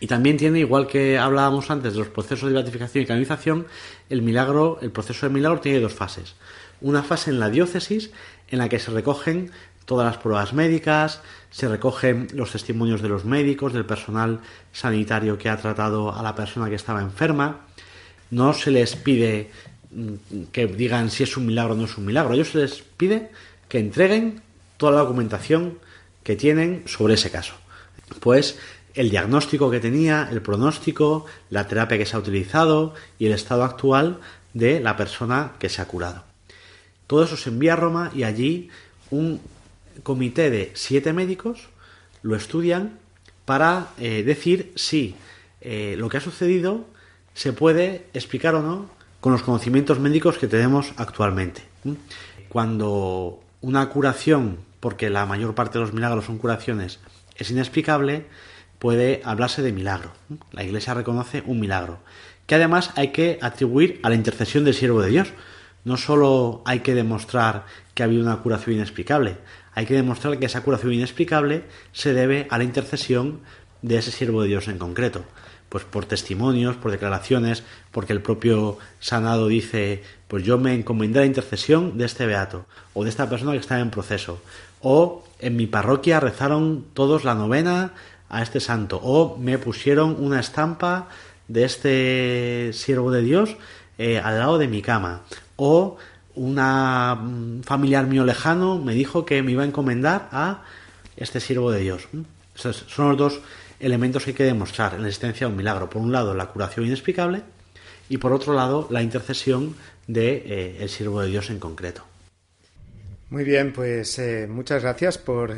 [0.00, 3.66] y también tiene, igual que hablábamos antes de los procesos de beatificación y canonización,
[4.08, 6.36] el milagro, el proceso de milagro tiene dos fases.
[6.80, 8.10] Una fase en la diócesis,
[8.48, 9.50] en la que se recogen
[9.84, 11.20] todas las pruebas médicas,
[11.50, 14.40] se recogen los testimonios de los médicos, del personal
[14.72, 17.66] sanitario que ha tratado a la persona que estaba enferma.
[18.30, 19.50] No se les pide
[19.90, 22.32] mm, que digan si es un milagro o no es un milagro.
[22.32, 23.30] Ellos se les pide
[23.68, 24.40] que entreguen
[24.78, 25.78] toda la documentación
[26.30, 27.54] que tienen sobre ese caso.
[28.20, 28.56] Pues
[28.94, 33.64] el diagnóstico que tenía, el pronóstico, la terapia que se ha utilizado y el estado
[33.64, 34.20] actual
[34.54, 36.22] de la persona que se ha curado.
[37.08, 38.68] Todo eso se envía a Roma y allí
[39.10, 39.40] un
[40.04, 41.68] comité de siete médicos
[42.22, 43.00] lo estudian
[43.44, 45.16] para eh, decir si
[45.60, 46.86] eh, lo que ha sucedido
[47.34, 51.62] se puede explicar o no con los conocimientos médicos que tenemos actualmente.
[52.48, 56.98] Cuando una curación, porque la mayor parte de los milagros son curaciones,
[57.36, 58.26] es inexplicable,
[58.78, 60.12] puede hablarse de milagro.
[60.52, 62.00] La Iglesia reconoce un milagro,
[62.46, 65.28] que además hay que atribuir a la intercesión del siervo de Dios.
[65.84, 67.64] No solo hay que demostrar
[67.94, 69.36] que ha habido una curación inexplicable,
[69.74, 73.40] hay que demostrar que esa curación inexplicable se debe a la intercesión
[73.82, 75.24] de ese siervo de Dios en concreto.
[75.68, 77.62] Pues por testimonios, por declaraciones,
[77.92, 82.66] porque el propio sanado dice, pues yo me encomendé a la intercesión de este beato,
[82.92, 84.42] o de esta persona que está en proceso,
[84.82, 87.92] o en mi parroquia rezaron todos la novena
[88.28, 89.00] a este santo.
[89.02, 91.08] O me pusieron una estampa
[91.48, 93.56] de este siervo de Dios
[93.98, 95.22] eh, al lado de mi cama.
[95.56, 95.96] O
[96.34, 100.62] una mm, familiar mío lejano me dijo que me iba a encomendar a
[101.16, 102.08] este siervo de Dios.
[102.54, 103.40] son los dos
[103.80, 105.90] elementos que hay que demostrar en la existencia de un milagro.
[105.90, 107.42] Por un lado, la curación inexplicable
[108.08, 109.74] y por otro lado, la intercesión
[110.06, 112.09] de eh, el siervo de Dios en concreto.
[113.30, 115.54] Muy bien, pues eh, muchas gracias por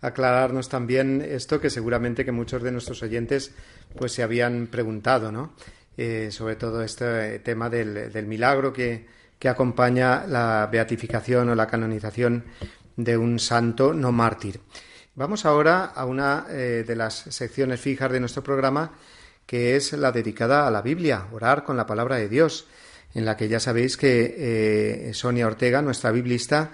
[0.00, 3.54] aclararnos también esto que seguramente que muchos de nuestros oyentes
[3.96, 5.52] pues se habían preguntado, ¿no?
[5.96, 9.06] Eh, sobre todo este tema del, milagro que,
[9.44, 12.46] acompaña la beatificación o la canonización
[12.96, 14.60] de un santo no mártir.
[15.14, 18.90] Vamos ahora a una eh, de las secciones fijas de nuestro programa,
[19.46, 22.66] que es la dedicada a la Biblia, orar con la palabra de Dios,
[23.14, 24.34] en la que ya sabéis que
[25.08, 26.72] eh, Sonia Ortega, nuestra biblista,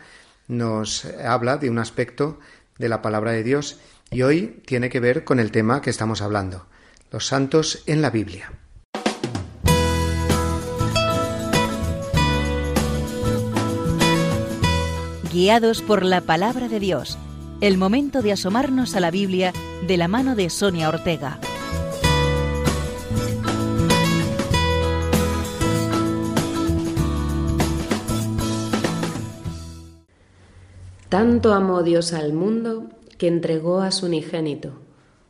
[0.49, 2.39] nos habla de un aspecto
[2.78, 3.78] de la palabra de Dios
[4.11, 6.66] y hoy tiene que ver con el tema que estamos hablando,
[7.11, 8.53] los santos en la Biblia.
[15.32, 17.18] Guiados por la palabra de Dios,
[17.61, 19.53] el momento de asomarnos a la Biblia
[19.85, 21.41] de la mano de Sonia Ortega.
[31.15, 32.89] Tanto amó Dios al mundo
[33.19, 34.81] que entregó a su unigénito,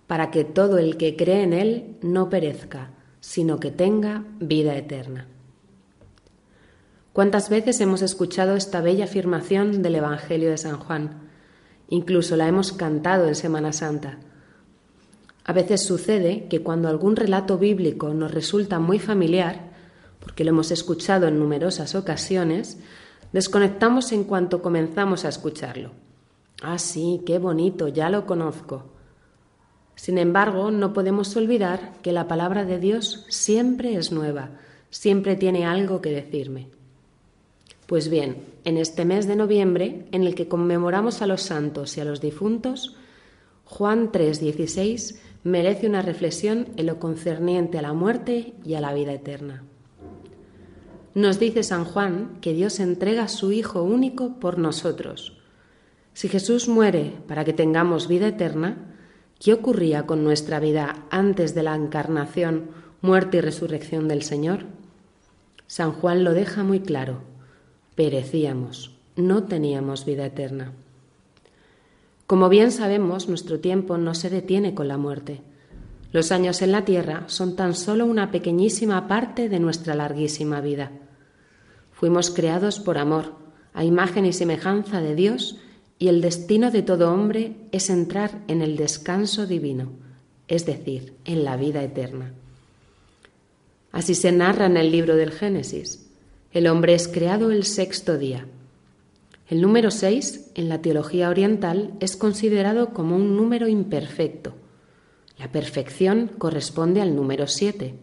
[0.06, 5.28] para que todo el que cree en Él no perezca, sino que tenga vida eterna.
[7.12, 11.28] ¿Cuántas veces hemos escuchado esta bella afirmación del Evangelio de San Juan?
[11.90, 14.20] Incluso la hemos cantado en Semana Santa.
[15.44, 19.68] A veces sucede que cuando algún relato bíblico nos resulta muy familiar,
[20.18, 22.78] porque lo hemos escuchado en numerosas ocasiones,
[23.34, 25.90] desconectamos en cuanto comenzamos a escucharlo.
[26.62, 28.84] Ah, sí, qué bonito, ya lo conozco.
[29.96, 34.50] Sin embargo, no podemos olvidar que la palabra de Dios siempre es nueva,
[34.88, 36.68] siempre tiene algo que decirme.
[37.88, 42.00] Pues bien, en este mes de noviembre, en el que conmemoramos a los santos y
[42.00, 42.94] a los difuntos,
[43.64, 49.12] Juan 3:16 merece una reflexión en lo concerniente a la muerte y a la vida
[49.12, 49.64] eterna.
[51.14, 55.38] Nos dice San Juan que Dios entrega su Hijo único por nosotros.
[56.12, 58.96] Si Jesús muere para que tengamos vida eterna,
[59.38, 64.64] ¿qué ocurría con nuestra vida antes de la encarnación, muerte y resurrección del Señor?
[65.68, 67.22] San Juan lo deja muy claro.
[67.94, 70.72] Perecíamos, no teníamos vida eterna.
[72.26, 75.42] Como bien sabemos, nuestro tiempo no se detiene con la muerte.
[76.10, 80.90] Los años en la tierra son tan solo una pequeñísima parte de nuestra larguísima vida.
[81.94, 83.32] Fuimos creados por amor,
[83.72, 85.58] a imagen y semejanza de Dios,
[85.98, 89.92] y el destino de todo hombre es entrar en el descanso divino,
[90.48, 92.34] es decir, en la vida eterna.
[93.90, 96.10] Así se narra en el libro del Génesis.
[96.52, 98.46] El hombre es creado el sexto día.
[99.48, 104.54] El número seis, en la teología oriental, es considerado como un número imperfecto,
[105.38, 107.94] la perfección corresponde al número siete.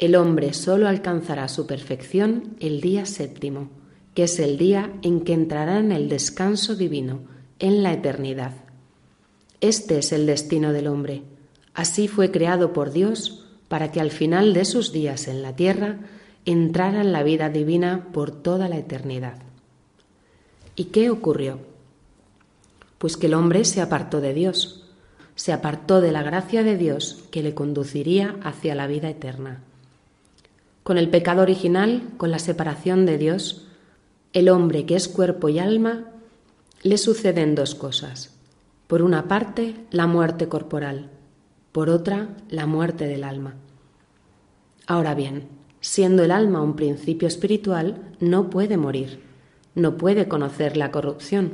[0.00, 3.68] El hombre solo alcanzará su perfección el día séptimo,
[4.14, 7.20] que es el día en que entrará en el descanso divino,
[7.58, 8.54] en la eternidad.
[9.60, 11.22] Este es el destino del hombre.
[11.74, 15.98] Así fue creado por Dios para que al final de sus días en la tierra
[16.46, 19.42] entrara en la vida divina por toda la eternidad.
[20.76, 21.58] ¿Y qué ocurrió?
[22.96, 24.90] Pues que el hombre se apartó de Dios,
[25.34, 29.62] se apartó de la gracia de Dios que le conduciría hacia la vida eterna.
[30.90, 33.68] Con el pecado original, con la separación de Dios,
[34.32, 36.06] el hombre que es cuerpo y alma,
[36.82, 38.34] le suceden dos cosas.
[38.88, 41.08] Por una parte, la muerte corporal,
[41.70, 43.54] por otra, la muerte del alma.
[44.88, 45.46] Ahora bien,
[45.80, 49.20] siendo el alma un principio espiritual, no puede morir,
[49.76, 51.52] no puede conocer la corrupción.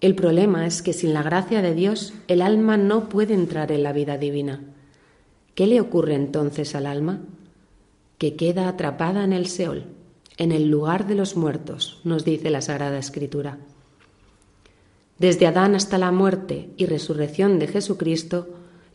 [0.00, 3.84] El problema es que sin la gracia de Dios el alma no puede entrar en
[3.84, 4.62] la vida divina.
[5.54, 7.20] ¿Qué le ocurre entonces al alma?
[8.18, 9.84] Que queda atrapada en el Seol,
[10.36, 13.58] en el lugar de los muertos, nos dice la Sagrada Escritura.
[15.18, 18.48] Desde Adán hasta la muerte y resurrección de Jesucristo,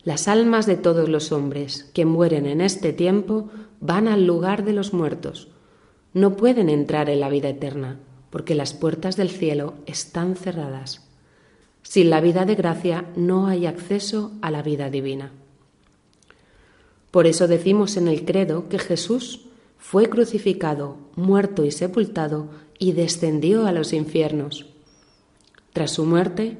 [0.04, 3.50] las almas de todos los hombres que mueren en este tiempo
[3.80, 5.48] van al lugar de los muertos.
[6.14, 7.98] No pueden entrar en la vida eterna,
[8.30, 11.08] porque las puertas del cielo están cerradas.
[11.82, 15.32] Sin la vida de gracia no hay acceso a la vida divina.
[17.12, 19.42] Por eso decimos en el credo que Jesús
[19.78, 22.48] fue crucificado, muerto y sepultado
[22.78, 24.66] y descendió a los infiernos.
[25.74, 26.56] Tras su muerte,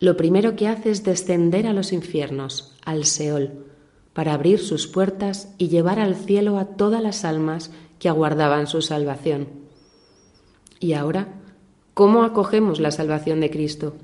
[0.00, 3.64] lo primero que hace es descender a los infiernos, al Seol,
[4.12, 7.70] para abrir sus puertas y llevar al cielo a todas las almas
[8.00, 9.46] que aguardaban su salvación.
[10.80, 11.28] Y ahora,
[11.94, 13.94] ¿cómo acogemos la salvación de Cristo?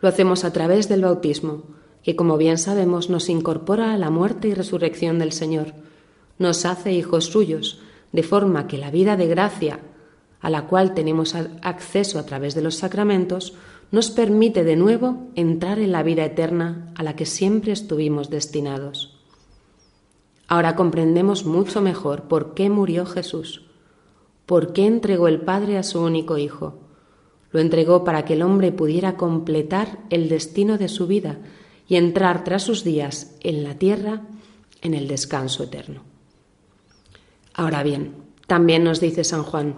[0.00, 1.64] Lo hacemos a través del bautismo,
[2.02, 5.74] que como bien sabemos nos incorpora a la muerte y resurrección del Señor,
[6.38, 7.80] nos hace hijos suyos,
[8.12, 9.80] de forma que la vida de gracia,
[10.40, 13.54] a la cual tenemos acceso a través de los sacramentos,
[13.90, 19.18] nos permite de nuevo entrar en la vida eterna a la que siempre estuvimos destinados.
[20.48, 23.62] Ahora comprendemos mucho mejor por qué murió Jesús
[24.46, 26.74] ¿Por qué entregó el Padre a su único Hijo?
[27.52, 31.38] Lo entregó para que el hombre pudiera completar el destino de su vida
[31.92, 34.22] y entrar tras sus días en la tierra
[34.80, 36.00] en el descanso eterno.
[37.52, 38.14] Ahora bien,
[38.46, 39.74] también nos dice San Juan,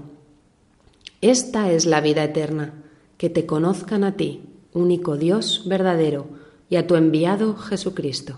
[1.21, 2.85] esta es la vida eterna,
[3.19, 4.43] que te conozcan a ti,
[4.73, 6.29] único Dios verdadero,
[6.71, 8.37] y a tu enviado Jesucristo.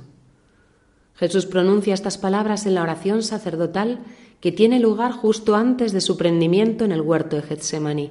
[1.15, 3.99] Jesús pronuncia estas palabras en la oración sacerdotal
[4.41, 8.11] que tiene lugar justo antes de su prendimiento en el huerto de Getsemaní.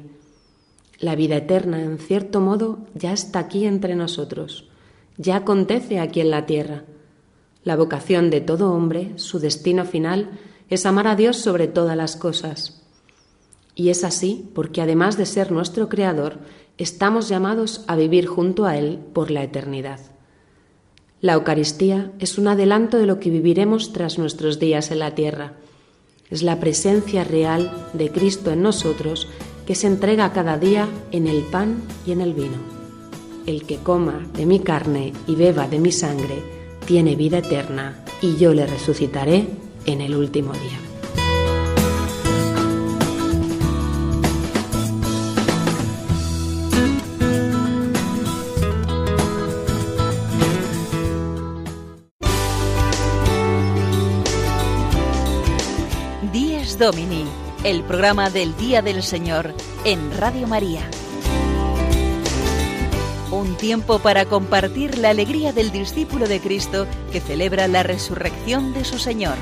[0.99, 4.69] La vida eterna, en cierto modo, ya está aquí entre nosotros,
[5.17, 6.83] ya acontece aquí en la tierra.
[7.63, 10.39] La vocación de todo hombre, su destino final,
[10.69, 12.81] es amar a Dios sobre todas las cosas.
[13.75, 16.39] Y es así porque además de ser nuestro Creador,
[16.77, 19.99] estamos llamados a vivir junto a Él por la eternidad.
[21.21, 25.53] La Eucaristía es un adelanto de lo que viviremos tras nuestros días en la tierra.
[26.29, 29.27] Es la presencia real de Cristo en nosotros
[29.65, 32.74] que se entrega cada día en el pan y en el vino.
[33.45, 36.41] El que coma de mi carne y beba de mi sangre
[36.87, 39.47] tiene vida eterna y yo le resucitaré
[39.85, 40.79] en el último día.
[56.33, 57.25] Días Domini,
[57.63, 60.89] el programa del Día del Señor en Radio María.
[63.31, 68.85] Un tiempo para compartir la alegría del discípulo de Cristo que celebra la resurrección de
[68.85, 69.35] su Señor.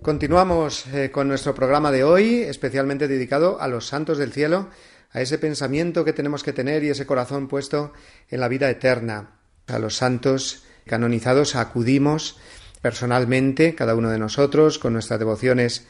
[0.00, 4.68] Continuamos eh, con nuestro programa de hoy, especialmente dedicado a los santos del cielo,
[5.10, 7.92] a ese pensamiento que tenemos que tener y ese corazón puesto
[8.28, 9.40] en la vida eterna.
[9.66, 12.38] A los santos canonizados acudimos
[12.80, 15.86] personalmente, cada uno de nosotros, con nuestras devociones,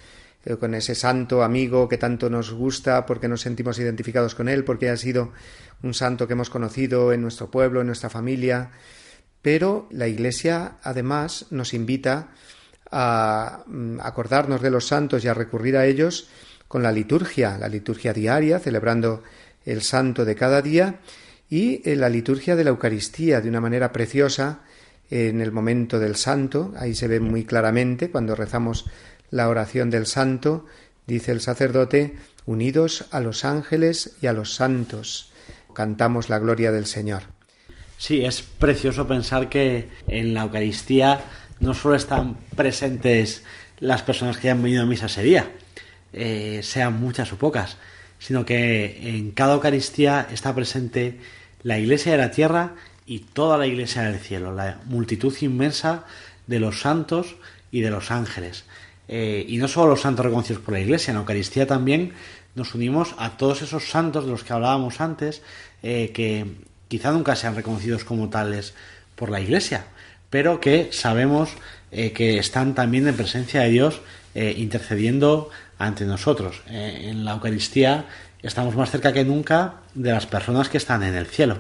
[0.59, 4.91] con ese santo amigo que tanto nos gusta, porque nos sentimos identificados con él, porque
[4.91, 5.33] ha sido
[5.83, 8.71] un santo que hemos conocido en nuestro pueblo, en nuestra familia.
[9.41, 12.29] Pero la Iglesia, además, nos invita
[12.91, 16.29] a mm, acordarnos de los santos y a recurrir a ellos
[16.69, 19.23] con la liturgia, la liturgia diaria, celebrando
[19.65, 21.01] el santo de cada día,
[21.49, 24.61] y la liturgia de la Eucaristía, de una manera preciosa,
[25.11, 28.87] en el momento del santo, ahí se ve muy claramente cuando rezamos
[29.35, 30.65] la oración del santo,
[31.09, 32.15] dice el sacerdote,
[32.47, 35.33] unidos a los ángeles y a los santos,
[35.75, 37.25] cantamos la gloria del Señor.
[37.99, 41.21] Sí, es precioso pensar que en la Eucaristía
[41.59, 43.43] no solo están presentes
[43.81, 45.51] las personas que han venido a misa ese día,
[46.13, 47.77] eh, sean muchas o pocas,
[48.21, 51.19] sino que en cada Eucaristía está presente
[51.65, 52.75] la Iglesia de la tierra
[53.05, 56.05] y toda la Iglesia del cielo, la multitud inmensa
[56.47, 57.35] de los santos
[57.73, 58.65] y de los ángeles.
[59.09, 62.13] Eh, y no solo los santos reconocidos por la Iglesia, en la Eucaristía también
[62.55, 65.43] nos unimos a todos esos santos de los que hablábamos antes,
[65.83, 66.47] eh, que
[66.89, 68.75] quizá nunca sean reconocidos como tales
[69.17, 69.87] por la Iglesia,
[70.31, 71.51] pero que sabemos
[71.91, 74.01] eh, que están también en presencia de Dios
[74.37, 76.63] intercediendo ante nosotros.
[76.67, 78.07] en la Eucaristía
[78.43, 81.59] estamos más cerca que nunca de las personas que están en el cielo.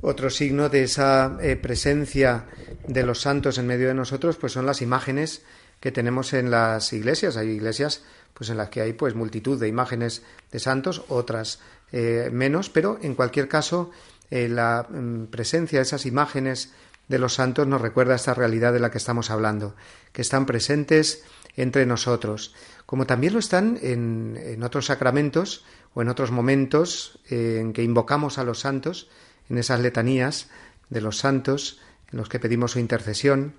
[0.00, 2.46] Otro signo de esa presencia
[2.88, 5.42] de los santos en medio de nosotros, pues son las imágenes
[5.82, 7.36] que tenemos en las iglesias.
[7.36, 8.02] Hay iglesias,
[8.34, 10.22] pues en las que hay pues multitud de imágenes
[10.52, 11.58] de santos, otras
[11.90, 13.90] eh, menos, pero en cualquier caso
[14.30, 16.70] eh, la mm, presencia de esas imágenes
[17.08, 19.74] de los santos nos recuerda esta realidad de la que estamos hablando,
[20.12, 21.24] que están presentes
[21.56, 22.54] entre nosotros,
[22.86, 25.64] como también lo están en, en otros sacramentos
[25.94, 29.10] o en otros momentos en que invocamos a los santos,
[29.50, 30.48] en esas letanías
[30.90, 31.80] de los santos
[32.12, 33.54] en los que pedimos su intercesión,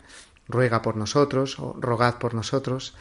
[0.48, 2.96] ruega por nosotros o rogad por nosotros.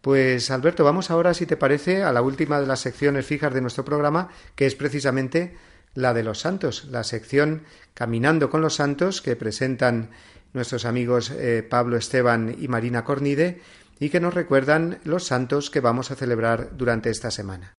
[0.00, 3.60] Pues Alberto, vamos ahora, si te parece, a la última de las secciones fijas de
[3.60, 5.56] nuestro programa, que es precisamente
[5.94, 7.62] la de los santos, la sección
[7.94, 10.10] Caminando con los Santos que presentan
[10.52, 13.60] nuestros amigos eh, Pablo Esteban y Marina Cornide
[14.00, 17.74] y que nos recuerdan los santos que vamos a celebrar durante esta semana.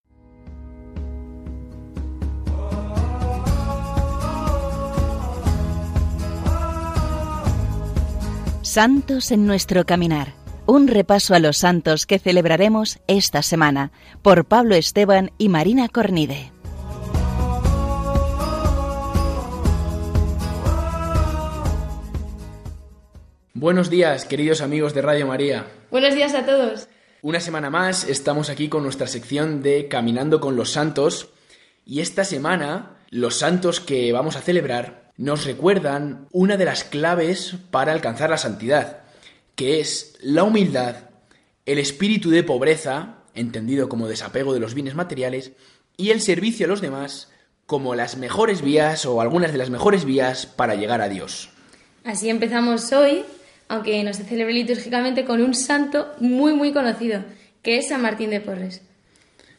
[8.76, 10.34] Santos en nuestro caminar.
[10.66, 16.52] Un repaso a los santos que celebraremos esta semana por Pablo Esteban y Marina Cornide.
[23.54, 25.68] Buenos días, queridos amigos de Radio María.
[25.90, 26.90] Buenos días a todos.
[27.22, 31.30] Una semana más estamos aquí con nuestra sección de Caminando con los Santos
[31.86, 37.55] y esta semana los santos que vamos a celebrar nos recuerdan una de las claves
[37.72, 39.03] para alcanzar la santidad,
[39.55, 40.95] que es la humildad,
[41.66, 45.51] el espíritu de pobreza entendido como desapego de los bienes materiales,
[45.97, 47.32] y el servicio a los demás
[47.66, 51.49] como las mejores vías o algunas de las mejores vías para llegar a Dios.
[52.03, 53.24] Así empezamos hoy,
[53.68, 57.24] aunque no se celebre litúrgicamente, con un santo muy muy conocido,
[57.61, 58.82] que es San Martín de Porres.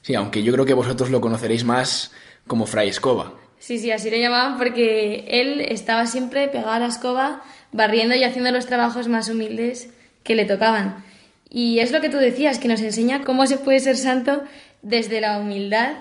[0.02, 2.12] Sí, aunque yo creo que vosotros lo conoceréis más
[2.46, 3.34] como Fray Escoba.
[3.58, 7.42] Sí, sí, así lo llamaban porque él estaba siempre pegado a la escoba,
[7.72, 9.90] barriendo y haciendo los trabajos más humildes
[10.22, 11.04] que le tocaban.
[11.48, 14.42] Y es lo que tú decías, que nos enseña cómo se puede ser santo
[14.82, 15.94] desde la humildad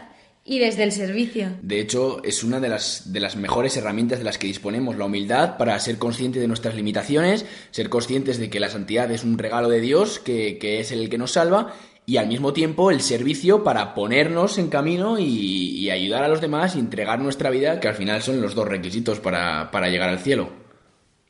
[0.43, 1.49] y desde el servicio.
[1.63, 5.05] De hecho, es una de las, de las mejores herramientas de las que disponemos, la
[5.05, 9.39] humildad para ser consciente de nuestras limitaciones, ser conscientes de que la santidad es un
[9.39, 11.73] regalo de Dios, que, que es el que nos salva,
[12.05, 16.75] y al mismo tiempo el servicio para ponernos en camino y, ayudar a los demás
[16.75, 20.19] y entregar nuestra vida, que al final son los dos requisitos para, para llegar al
[20.19, 20.49] cielo.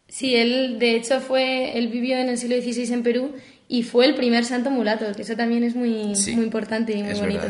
[0.08, 3.34] Sí, él de hecho fue, él vivió en el siglo XVI en Perú
[3.68, 7.14] y fue el primer santo mulato, que eso también es muy, muy importante y muy
[7.14, 7.48] bonito.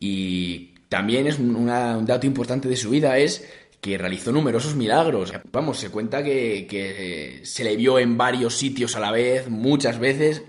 [0.00, 1.66] Y también es un
[2.06, 3.46] dato importante de su vida es
[3.80, 5.32] que realizó numerosos milagros.
[5.52, 9.98] Vamos, se cuenta que, que se le vio en varios sitios a la vez, muchas
[9.98, 10.42] veces,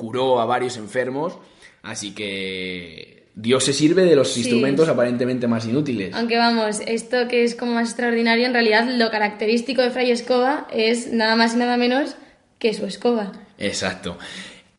[0.00, 1.36] curó a varios enfermos,
[1.82, 6.14] así que Dios se sirve de los instrumentos aparentemente más inútiles.
[6.14, 10.66] Aunque vamos, esto que es como más extraordinario, en realidad lo característico de Fray Escoba
[10.72, 12.16] es nada más y nada menos
[12.58, 13.32] que su escoba.
[13.58, 14.16] Exacto.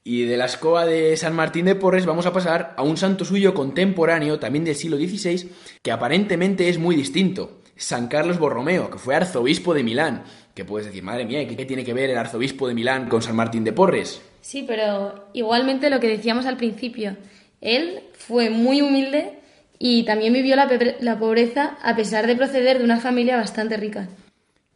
[0.04, 3.24] Y de la escoba de San Martín de Porres vamos a pasar a un santo
[3.24, 5.52] suyo contemporáneo, también del siglo XVI,
[5.84, 7.62] que aparentemente es muy distinto.
[7.76, 10.24] San Carlos Borromeo, que fue arzobispo de Milán.
[10.56, 13.36] Que puedes decir, madre mía, ¿qué, tiene que ver el arzobispo de Milán con San
[13.36, 14.22] Martín de Porres?
[14.42, 17.16] Sí, pero igualmente lo que decíamos al principio,
[17.62, 19.40] él fue muy humilde
[19.80, 20.68] y también vivió la,
[21.00, 24.10] la pobreza a pesar de proceder de una familia bastante rica.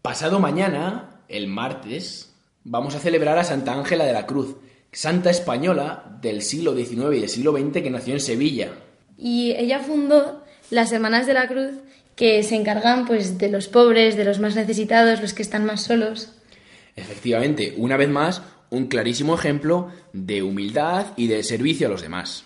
[0.02, 4.56] Pasado mañana, el martes, vamos a celebrar a Santa Ángela de la Cruz,
[4.92, 8.72] santa española del siglo XIX y del siglo XX que nació en Sevilla.
[9.18, 11.72] Y ella fundó las Hermanas de la Cruz
[12.16, 15.82] que se encargan pues de los pobres, de los más necesitados, los que están más
[15.84, 16.32] solos.
[16.96, 18.42] Efectivamente, una vez más,
[18.76, 22.46] un clarísimo ejemplo de humildad y de servicio a los demás.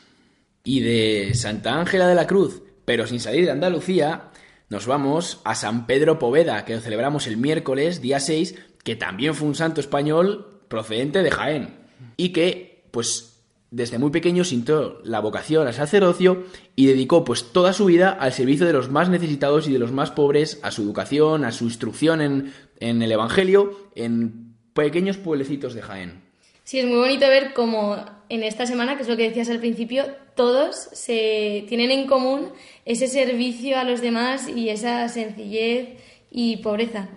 [0.63, 4.31] Y de Santa Ángela de la Cruz, pero sin salir de Andalucía,
[4.69, 9.33] nos vamos a San Pedro Poveda, que lo celebramos el miércoles, día 6, que también
[9.33, 11.79] fue un santo español procedente de Jaén
[12.17, 16.43] y que, pues, desde muy pequeño sintió la vocación al sacerdocio
[16.75, 19.91] y dedicó pues toda su vida al servicio de los más necesitados y de los
[19.91, 24.48] más pobres, a su educación, a su instrucción en, en el Evangelio, en
[24.85, 26.21] pequeños pueblecitos de Jaén.
[26.63, 27.97] Sí, es muy bonito ver cómo
[28.29, 30.05] en esta semana, que es lo que decías al principio,
[30.35, 32.51] todos se tienen en común
[32.85, 35.89] ese servicio a los demás y esa sencillez
[36.31, 37.09] y pobreza.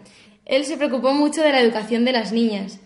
[0.47, 2.81] Él se preocupó mucho de la educación de las niñas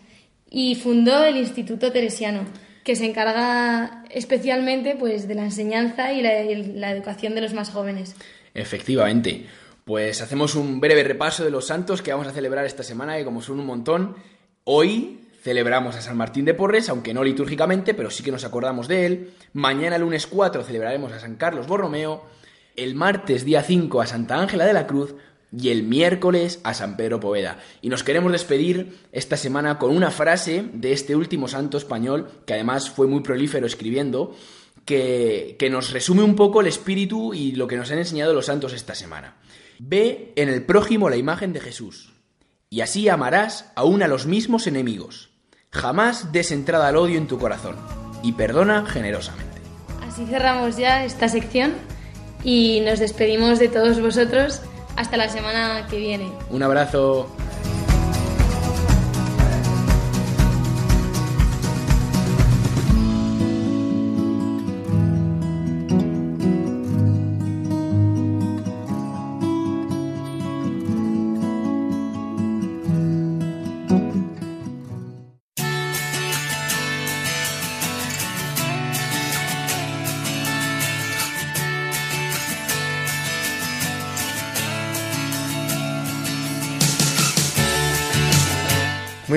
[0.51, 2.45] y fundó el Instituto Teresiano
[2.87, 8.15] que se encarga especialmente pues, de la enseñanza y la, educación de los más jóvenes.
[8.55, 9.47] Efectivamente.
[9.85, 13.25] Pues hacemos un breve repaso de los santos que vamos a celebrar esta semana, que
[13.25, 14.17] como son un montón,
[14.69, 18.89] hoy celebramos a San Martín de Porres, aunque no litúrgicamente, pero sí que nos acordamos
[18.89, 19.31] de él.
[19.53, 22.25] Mañana, lunes 4, celebraremos a San Carlos Borromeo.
[22.75, 25.15] El martes, día 5, a Santa Ángela de la Cruz
[25.57, 27.59] y el miércoles a San Pedro Poveda.
[27.81, 32.55] Y nos queremos despedir esta semana con una frase de este último santo español, que
[32.55, 34.35] además fue muy prolífero escribiendo,
[34.85, 38.47] que, que nos resume un poco el espíritu y lo que nos han enseñado los
[38.47, 39.37] santos esta semana.
[39.79, 42.16] Ve en el prójimo la imagen de Jesús,
[42.71, 45.31] y así amarás aún a los mismos enemigos.
[45.71, 47.77] Jamás des entrada al odio en tu corazón,
[48.23, 49.61] y perdona generosamente.
[50.07, 51.75] Así cerramos ya esta sección
[52.43, 54.63] y nos despedimos de todos vosotros
[54.97, 56.33] hasta la semana que viene.
[56.51, 57.29] Un abrazo.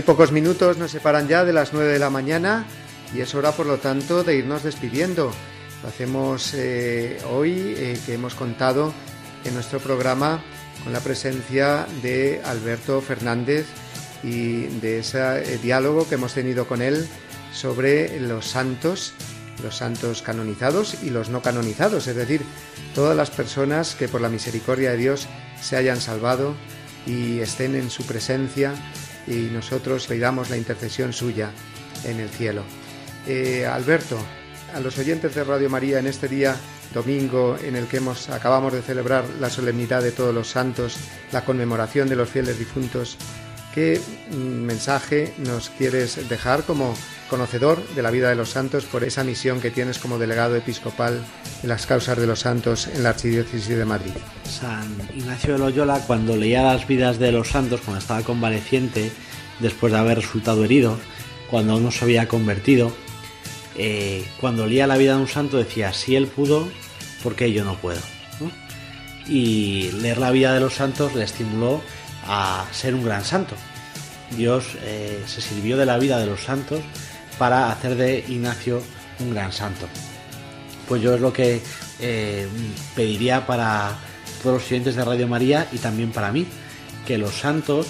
[0.10, 2.66] Pocos minutos nos separan ya de las 9 de la mañana
[3.14, 5.32] y es hora, por lo tanto, de irnos despidiendo.
[5.84, 8.91] Lo hacemos eh, hoy, eh, que hemos contado
[9.45, 10.41] en nuestro programa
[10.84, 13.68] con la presencia de Alberto Fernández
[14.24, 17.07] y de ese eh, diálogo que hemos tenido con él
[17.53, 19.14] sobre los santos,
[19.62, 22.41] los santos canonizados y los no canonizados, es decir,
[22.95, 25.28] todas las personas que por la misericordia de Dios
[25.62, 26.55] se hayan salvado
[27.05, 28.74] y estén en su presencia
[29.30, 31.52] y nosotros pidamos la intercesión suya
[32.04, 32.64] en el cielo.
[33.28, 34.18] Eh, Alberto,
[34.74, 36.56] a los oyentes de Radio María en este día
[36.94, 40.98] domingo en el que hemos acabamos de celebrar la solemnidad de todos los santos,
[41.32, 43.18] la conmemoración de los fieles difuntos.
[43.74, 44.02] ¿Qué
[44.32, 46.96] mm, mensaje nos quieres dejar como
[47.30, 51.24] conocedor de la vida de los santos por esa misión que tienes como delegado episcopal
[51.62, 54.12] de las causas de los santos en la Archidiócesis de Madrid?
[54.44, 59.12] San Ignacio de Loyola, cuando leía las vidas de los santos, cuando estaba convaleciente,
[59.60, 60.98] después de haber resultado herido,
[61.50, 62.92] cuando aún no se había convertido,
[63.76, 66.68] eh, cuando leía la vida de un santo decía, si él pudo,
[67.24, 68.02] ¿por qué yo no puedo?
[69.28, 71.82] Y leer la vida de los santos le estimuló
[72.30, 73.56] a ser un gran santo.
[74.38, 76.80] Dios eh, se sirvió de la vida de los santos
[77.38, 78.82] para hacer de Ignacio
[79.20, 79.88] un gran santo.
[80.88, 81.62] Pues yo es lo que
[82.00, 82.48] eh,
[82.96, 83.98] pediría para
[84.42, 86.48] todos los siguientes de Radio María y también para mí,
[87.06, 87.88] que los santos,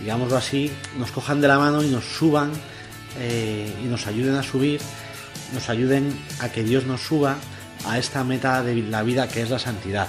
[0.00, 2.50] digámoslo así, nos cojan de la mano y nos suban
[3.14, 4.80] y nos ayuden a subir
[5.52, 7.36] nos ayuden a que Dios nos suba
[7.86, 10.08] a esta meta de la vida que es la santidad.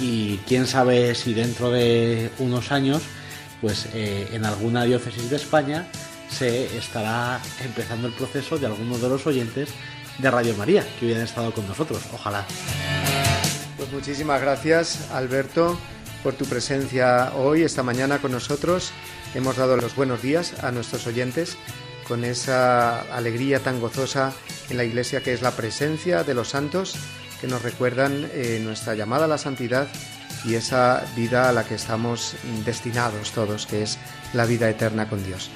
[0.00, 3.02] Y quién sabe si dentro de unos años,
[3.60, 5.86] pues eh, en alguna diócesis de España
[6.28, 9.70] se estará empezando el proceso de algunos de los oyentes
[10.18, 12.02] de Radio María que hubieran estado con nosotros.
[12.12, 12.44] Ojalá.
[13.76, 15.78] Pues muchísimas gracias, Alberto,
[16.22, 18.92] por tu presencia hoy, esta mañana con nosotros.
[19.34, 21.56] Hemos dado los buenos días a nuestros oyentes
[22.08, 24.32] con esa alegría tan gozosa
[24.70, 26.96] en la iglesia que es la presencia de los santos
[27.40, 29.88] que nos recuerdan eh, nuestra llamada a la santidad
[30.44, 33.98] y esa vida a la que estamos destinados todos, que es
[34.32, 35.50] la vida eterna con Dios.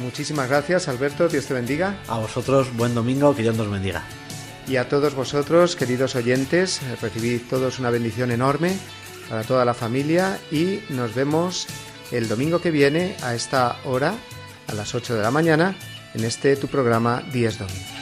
[0.00, 1.96] Muchísimas gracias, Alberto, Dios te bendiga.
[2.08, 4.02] A vosotros, buen domingo, que Dios nos bendiga.
[4.66, 8.76] Y a todos vosotros, queridos oyentes, recibid todos una bendición enorme
[9.28, 11.66] para toda la familia y nos vemos
[12.10, 14.14] el domingo que viene a esta hora
[14.68, 15.74] a las 8 de la mañana
[16.14, 18.01] en este tu programa 10 Domingo.